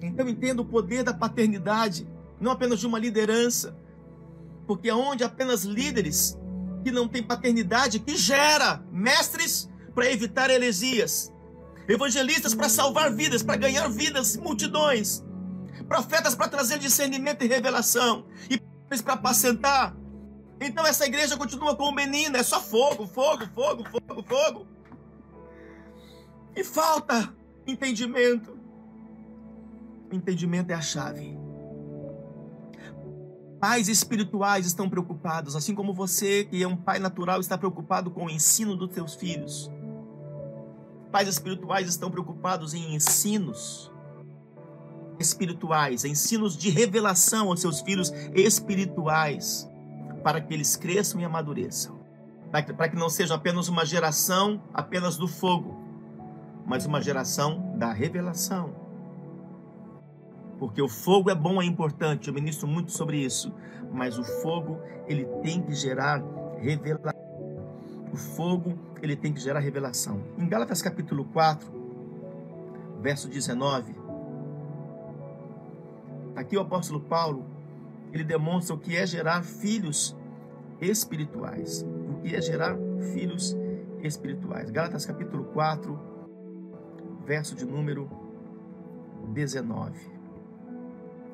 [0.02, 2.08] Então entenda o poder da paternidade,
[2.40, 3.76] não apenas de uma liderança,
[4.68, 6.38] porque onde apenas líderes
[6.84, 11.34] que não têm paternidade, que gera mestres para evitar heresias,
[11.88, 15.24] evangelistas para salvar vidas, para ganhar vidas, multidões,
[15.88, 18.58] profetas para trazer discernimento e revelação, e
[19.02, 19.96] para apacentar.
[20.60, 24.73] Então essa igreja continua com o menino, é só fogo, fogo, fogo, fogo, fogo.
[26.56, 27.34] E falta
[27.66, 28.58] entendimento.
[30.12, 31.38] entendimento é a chave.
[33.60, 38.26] Pais espirituais estão preocupados, assim como você, que é um pai natural, está preocupado com
[38.26, 39.72] o ensino dos seus filhos.
[41.12, 43.92] Pais espirituais estão preocupados em ensinos
[45.20, 49.70] espirituais, ensinos de revelação aos seus filhos espirituais,
[50.24, 52.00] para que eles cresçam e amadureçam.
[52.52, 55.83] Para que não seja apenas uma geração apenas do fogo,
[56.66, 58.74] mas uma geração da revelação.
[60.60, 63.54] Porque o fogo é bom, é importante, eu ministro muito sobre isso,
[63.92, 66.24] mas o fogo, ele tem que gerar
[66.60, 67.14] revelação.
[68.12, 70.22] O fogo, ele tem que gerar revelação.
[70.38, 71.70] Em Gálatas capítulo 4,
[73.02, 73.96] verso 19,
[76.36, 77.46] aqui o apóstolo Paulo,
[78.12, 80.16] ele demonstra o que é gerar filhos
[80.80, 81.84] espirituais.
[82.10, 82.78] O que é gerar
[83.14, 83.58] filhos
[84.02, 84.70] espirituais.
[84.70, 86.13] Gálatas capítulo 4,
[87.26, 88.10] verso de número
[89.34, 90.12] 19.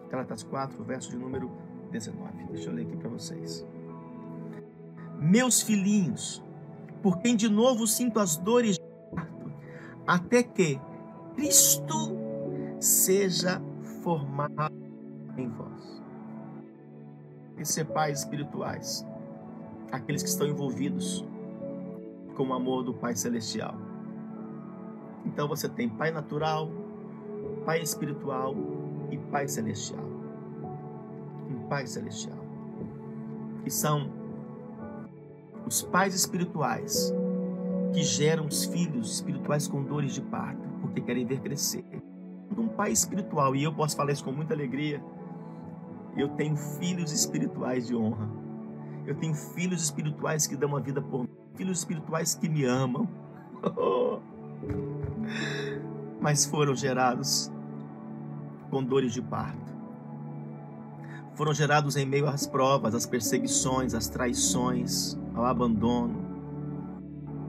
[0.09, 1.51] Gálatas 4, verso de número
[1.91, 2.45] 19.
[2.51, 3.65] Deixa eu ler aqui para vocês.
[5.19, 6.43] Meus filhinhos,
[7.01, 9.51] por quem de novo sinto as dores de parto,
[10.07, 10.79] até que
[11.35, 12.15] Cristo
[12.79, 13.61] seja
[14.01, 14.75] formado
[15.37, 16.01] em vós.
[17.57, 19.05] E ser pais espirituais,
[19.91, 21.25] aqueles que estão envolvidos
[22.35, 23.88] com o amor do Pai Celestial.
[25.25, 26.69] Então você tem Pai natural,
[27.65, 28.55] Pai espiritual
[29.11, 30.05] e Pai celestial.
[31.49, 32.37] Um Pai celestial.
[33.63, 34.19] Que são
[35.69, 37.13] os pais espirituais
[37.93, 41.85] que geram os filhos espirituais com dores de parto, porque querem ver crescer.
[42.57, 44.99] Um pai espiritual, e eu posso falar isso com muita alegria,
[46.17, 48.29] eu tenho filhos espirituais de honra.
[49.05, 53.07] Eu tenho filhos espirituais que dão a vida por mim, filhos espirituais que me amam.
[56.19, 57.51] Mas foram gerados
[58.69, 59.69] com dores de parto.
[61.35, 66.27] Foram gerados em meio às provas, às perseguições, às traições, ao abandono.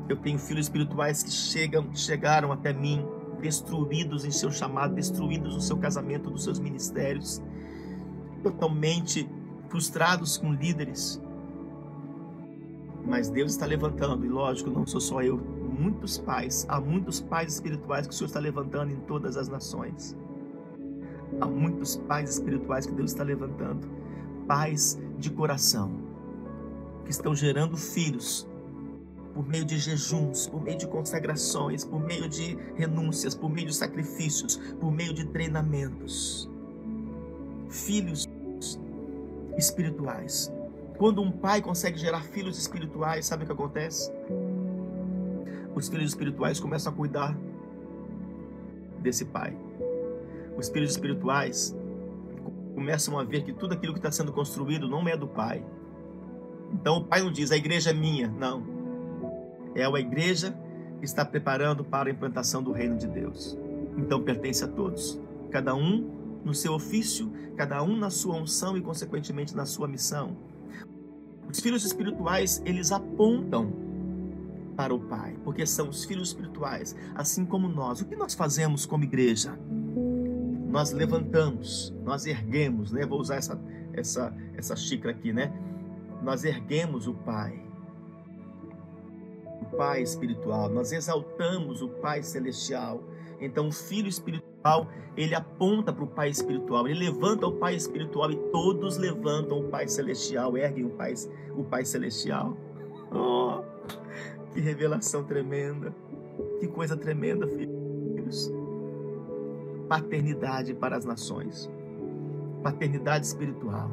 [0.08, 3.04] Eu tenho filhos espirituais que chegam, chegaram até mim
[3.40, 7.42] destruídos em seu chamado, destruídos no seu casamento, nos seus ministérios,
[8.42, 9.28] totalmente
[9.68, 11.20] frustrados com líderes.
[13.11, 17.54] Mas Deus está levantando, e lógico, não sou só eu, muitos pais, há muitos pais
[17.54, 20.16] espirituais que o Senhor está levantando em todas as nações.
[21.40, 23.88] Há muitos pais espirituais que Deus está levantando,
[24.46, 25.90] pais de coração,
[27.04, 28.48] que estão gerando filhos
[29.34, 33.74] por meio de jejuns, por meio de consagrações, por meio de renúncias, por meio de
[33.74, 36.48] sacrifícios, por meio de treinamentos.
[37.68, 38.28] Filhos
[39.58, 40.52] espirituais.
[41.01, 44.12] Quando um pai consegue gerar filhos espirituais, sabe o que acontece?
[45.74, 47.36] Os filhos espirituais começam a cuidar
[49.03, 49.57] desse pai
[50.61, 51.76] os filhos espirituais
[52.74, 55.64] começam a ver que tudo aquilo que está sendo construído não é do pai.
[56.72, 58.28] Então o pai não diz, a igreja é minha.
[58.28, 58.62] Não.
[59.74, 60.55] É a igreja
[60.98, 63.59] que está preparando para a implantação do reino de Deus.
[63.96, 65.18] Então pertence a todos.
[65.51, 70.36] Cada um no seu ofício, cada um na sua unção e, consequentemente, na sua missão.
[71.51, 73.72] Os filhos espirituais, eles apontam
[74.76, 78.01] para o Pai, porque são os filhos espirituais, assim como nós.
[78.01, 79.59] O que nós fazemos como igreja?
[80.70, 83.05] nós levantamos, nós erguemos, né?
[83.05, 83.61] Vou usar essa,
[83.92, 85.53] essa, essa xícara aqui, né?
[86.22, 87.61] Nós erguemos o Pai,
[89.76, 93.02] Pai espiritual, nós exaltamos o Pai celestial.
[93.40, 98.30] Então, o Filho espiritual, ele aponta para o Pai espiritual, ele levanta o Pai espiritual
[98.30, 101.14] e todos levantam o Pai celestial, erguem o Pai,
[101.56, 102.56] o Pai celestial.
[103.12, 103.62] Oh,
[104.52, 105.94] que revelação tremenda,
[106.60, 107.80] que coisa tremenda, filhos
[109.90, 111.68] paternidade para as nações,
[112.62, 113.90] paternidade espiritual.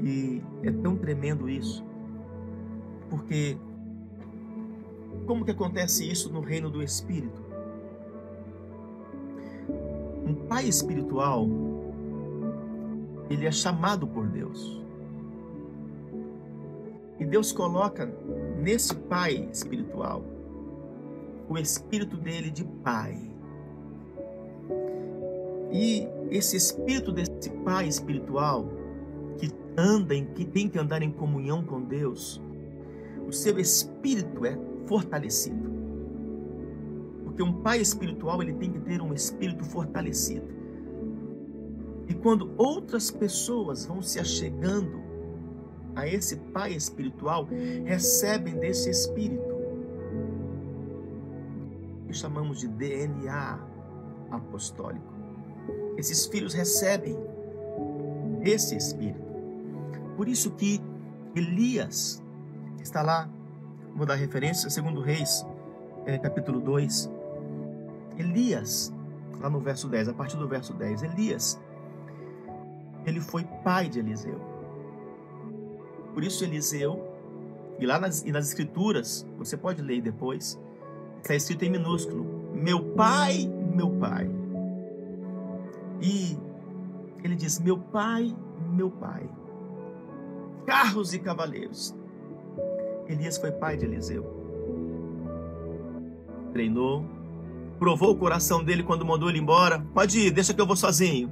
[0.00, 1.84] E é tão tremendo isso,
[3.08, 3.56] porque
[5.26, 7.42] como que acontece isso no reino do Espírito?
[10.26, 11.46] Um pai espiritual,
[13.30, 14.82] ele é chamado por Deus.
[17.18, 18.12] E Deus coloca
[18.58, 20.24] nesse pai espiritual
[21.48, 23.30] o espírito dele de pai.
[25.70, 28.68] E esse espírito desse pai espiritual
[29.38, 32.40] que anda em que tem que andar em comunhão com Deus,
[33.26, 35.72] o seu espírito é fortalecido.
[37.24, 40.46] Porque um pai espiritual, ele tem que ter um espírito fortalecido.
[42.08, 45.02] E quando outras pessoas vão se achegando
[45.96, 47.48] a esse pai espiritual,
[47.84, 49.54] recebem desse espírito.
[52.06, 53.58] Que chamamos de DNA
[54.30, 55.14] apostólico.
[55.96, 57.16] Esses filhos recebem
[58.42, 59.24] esse Espírito.
[60.16, 60.80] Por isso que
[61.34, 62.22] Elias
[62.80, 63.28] está lá,
[63.94, 65.46] vou dar referência, segundo Reis,
[66.06, 67.10] é, capítulo 2.
[68.18, 68.92] Elias,
[69.40, 71.60] lá no verso 10, a partir do verso 10, Elias,
[73.04, 74.40] ele foi pai de Eliseu.
[76.12, 77.14] Por isso Eliseu,
[77.78, 80.60] e lá nas, e nas escrituras, você pode ler depois,
[81.20, 84.30] está escrito em minúsculo, meu pai, meu pai.
[86.00, 86.38] E
[87.22, 88.34] ele diz: Meu pai,
[88.70, 89.28] meu pai,
[90.66, 91.94] carros e cavaleiros.
[93.06, 94.24] Elias foi pai de Eliseu.
[96.52, 97.04] Treinou,
[97.78, 99.80] provou o coração dele quando mandou ele embora.
[99.92, 101.30] Pode ir, deixa que eu vou sozinho.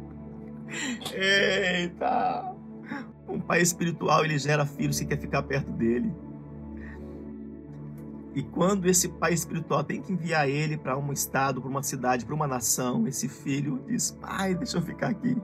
[1.14, 2.54] Eita!
[3.28, 6.12] Um pai espiritual, ele gera filhos que quer ficar perto dele.
[8.34, 12.26] E quando esse pai espiritual tem que enviar ele para um estado, para uma cidade,
[12.26, 15.36] para uma nação, esse filho diz: Pai, deixa eu ficar aqui.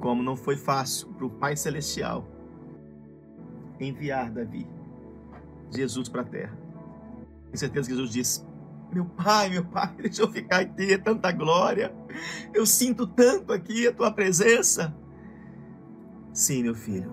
[0.00, 2.35] Como não foi fácil para o Pai Celestial
[3.80, 4.66] enviar Davi,
[5.70, 6.56] Jesus para a terra.
[7.50, 8.44] Com certeza que Jesus disse:
[8.92, 11.94] Meu pai, meu pai, deixa eu ficar aqui, é tanta glória.
[12.52, 14.94] Eu sinto tanto aqui a tua presença.
[16.32, 17.12] Sim, meu filho.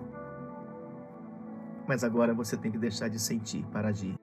[1.86, 4.14] Mas agora você tem que deixar de sentir para agir.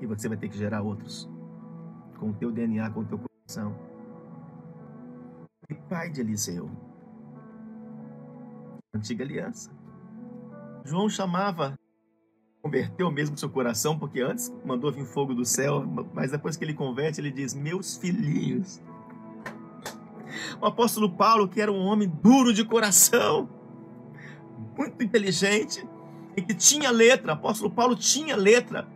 [0.00, 1.28] E você vai ter que gerar outros.
[2.18, 3.76] Com o teu DNA, com o teu coração.
[5.68, 6.70] E pai de Eliseu.
[8.94, 9.70] Antiga aliança.
[10.84, 11.78] João chamava
[12.62, 15.84] converteu mesmo seu coração, porque antes mandou vir fogo do céu,
[16.14, 18.80] mas depois que ele converte, ele diz: Meus filhinhos.
[20.60, 23.50] O apóstolo Paulo, que era um homem duro de coração,
[24.78, 25.86] muito inteligente,
[26.36, 28.86] e que tinha letra, o apóstolo Paulo tinha letra.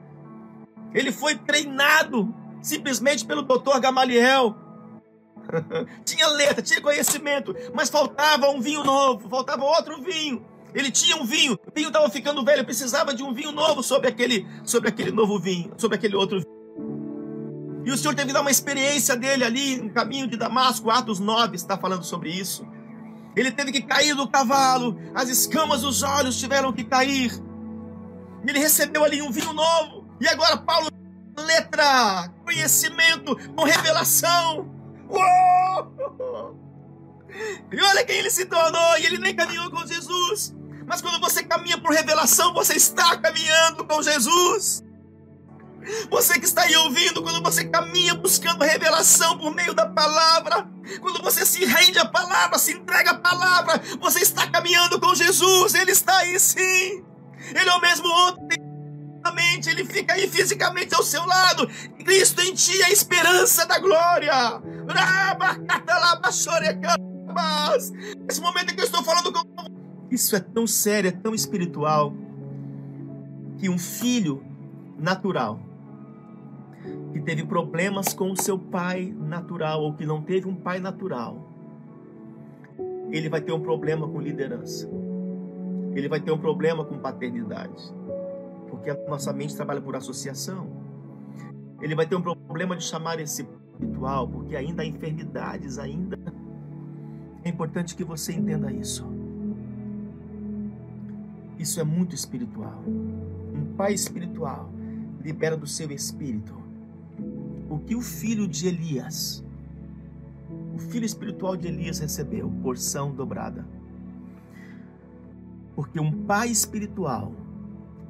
[0.94, 4.54] Ele foi treinado simplesmente pelo doutor Gamaliel.
[6.04, 10.44] tinha letra, tinha conhecimento, mas faltava um vinho novo, faltava outro vinho.
[10.77, 14.11] Ele tinha um vinho, o vinho estava ficando velho, precisava de um vinho novo sobre
[14.11, 17.83] aquele, sobre aquele novo vinho, sobre aquele outro vinho.
[17.87, 21.18] E o Senhor teve que dar uma experiência dele ali no caminho de Damasco, Atos
[21.18, 22.66] 9 está falando sobre isso.
[23.35, 27.33] Ele teve que cair do cavalo, as escamas dos olhos tiveram que cair.
[28.47, 30.07] Ele recebeu ali um vinho novo.
[30.20, 30.89] E agora Paulo,
[31.39, 34.70] letra, conhecimento, com revelação.
[35.09, 36.57] Uou!
[37.70, 40.55] E olha quem ele se tornou, e ele nem caminhou com Jesus.
[40.87, 44.84] Mas quando você caminha por revelação, você está caminhando com Jesus.
[46.11, 50.68] Você que está aí ouvindo, quando você caminha buscando revelação por meio da palavra,
[51.01, 55.74] quando você se rende à palavra, se entrega à palavra, você está caminhando com Jesus,
[55.74, 57.05] Ele está aí sim.
[57.55, 58.66] Ele é o mesmo ontem,
[59.66, 61.68] ele fica aí fisicamente ao seu lado.
[62.05, 64.62] Cristo em ti é a esperança da glória.
[68.28, 69.76] Esse momento que eu estou falando com
[70.11, 72.12] isso é tão sério, é tão espiritual,
[73.59, 74.42] que um filho
[74.98, 75.61] natural
[77.12, 81.50] que teve problemas com o seu pai natural ou que não teve um pai natural,
[83.11, 84.88] ele vai ter um problema com liderança.
[85.94, 87.82] Ele vai ter um problema com paternidade.
[88.68, 90.68] Porque a nossa mente trabalha por associação.
[91.80, 96.18] Ele vai ter um problema de chamar esse espiritual, porque ainda há enfermidades, ainda.
[97.44, 99.15] É importante que você entenda isso.
[101.59, 102.82] Isso é muito espiritual.
[102.86, 104.70] Um pai espiritual
[105.22, 106.66] libera do seu espírito
[107.68, 109.44] o que o filho de Elias,
[110.74, 113.66] o filho espiritual de Elias recebeu, porção dobrada.
[115.74, 117.32] Porque um pai espiritual,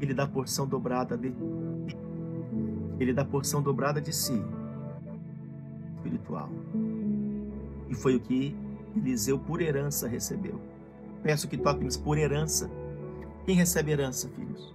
[0.00, 1.32] ele dá porção dobrada de
[2.98, 4.42] ele dá porção dobrada de si,
[5.96, 6.48] espiritual.
[7.88, 8.56] E foi o que
[8.94, 10.58] Eliseu por herança recebeu.
[11.22, 12.70] Peço que toquem por herança
[13.46, 14.74] quem recebe herança, filhos?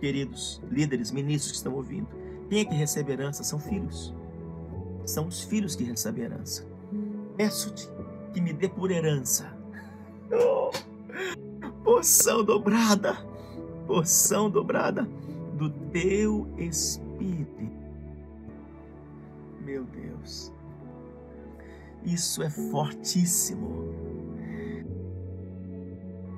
[0.00, 2.06] Queridos líderes, ministros que estão ouvindo,
[2.48, 3.42] quem é que recebe herança?
[3.42, 4.14] São filhos.
[5.04, 6.64] São os filhos que recebem herança.
[7.36, 7.90] Peço-te
[8.32, 9.52] que me dê por herança.
[10.32, 10.70] Oh,
[11.82, 13.16] porção dobrada,
[13.86, 15.02] porção dobrada
[15.58, 17.68] do teu espírito.
[19.60, 20.52] Meu Deus,
[22.04, 24.13] isso é fortíssimo.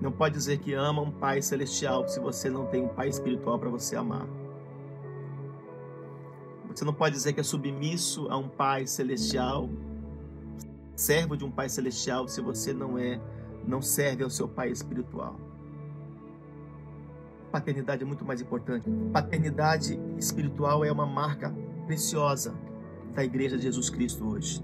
[0.01, 3.59] Não pode dizer que ama um Pai celestial se você não tem um Pai espiritual
[3.59, 4.27] para você amar.
[6.69, 9.71] Você não pode dizer que é submisso a um Pai celestial,
[10.95, 13.19] servo de um Pai celestial, se você não é,
[13.67, 15.41] não serve ao seu Pai espiritual.
[17.51, 18.91] Paternidade é muito mais importante.
[19.11, 21.55] Paternidade espiritual é uma marca
[21.87, 22.55] preciosa
[23.15, 24.63] da Igreja de Jesus Cristo hoje.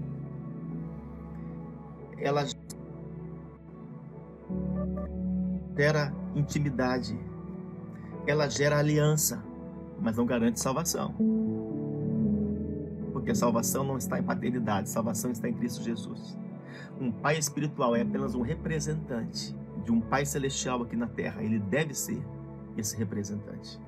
[2.19, 2.45] Ela
[5.75, 7.17] gera intimidade,
[8.27, 9.43] ela gera aliança,
[9.99, 11.13] mas não garante salvação.
[13.11, 16.37] Porque a salvação não está em paternidade, salvação está em Cristo Jesus.
[16.99, 21.59] Um pai espiritual é apenas um representante de um pai celestial aqui na terra, ele
[21.59, 22.21] deve ser
[22.77, 23.79] esse representante.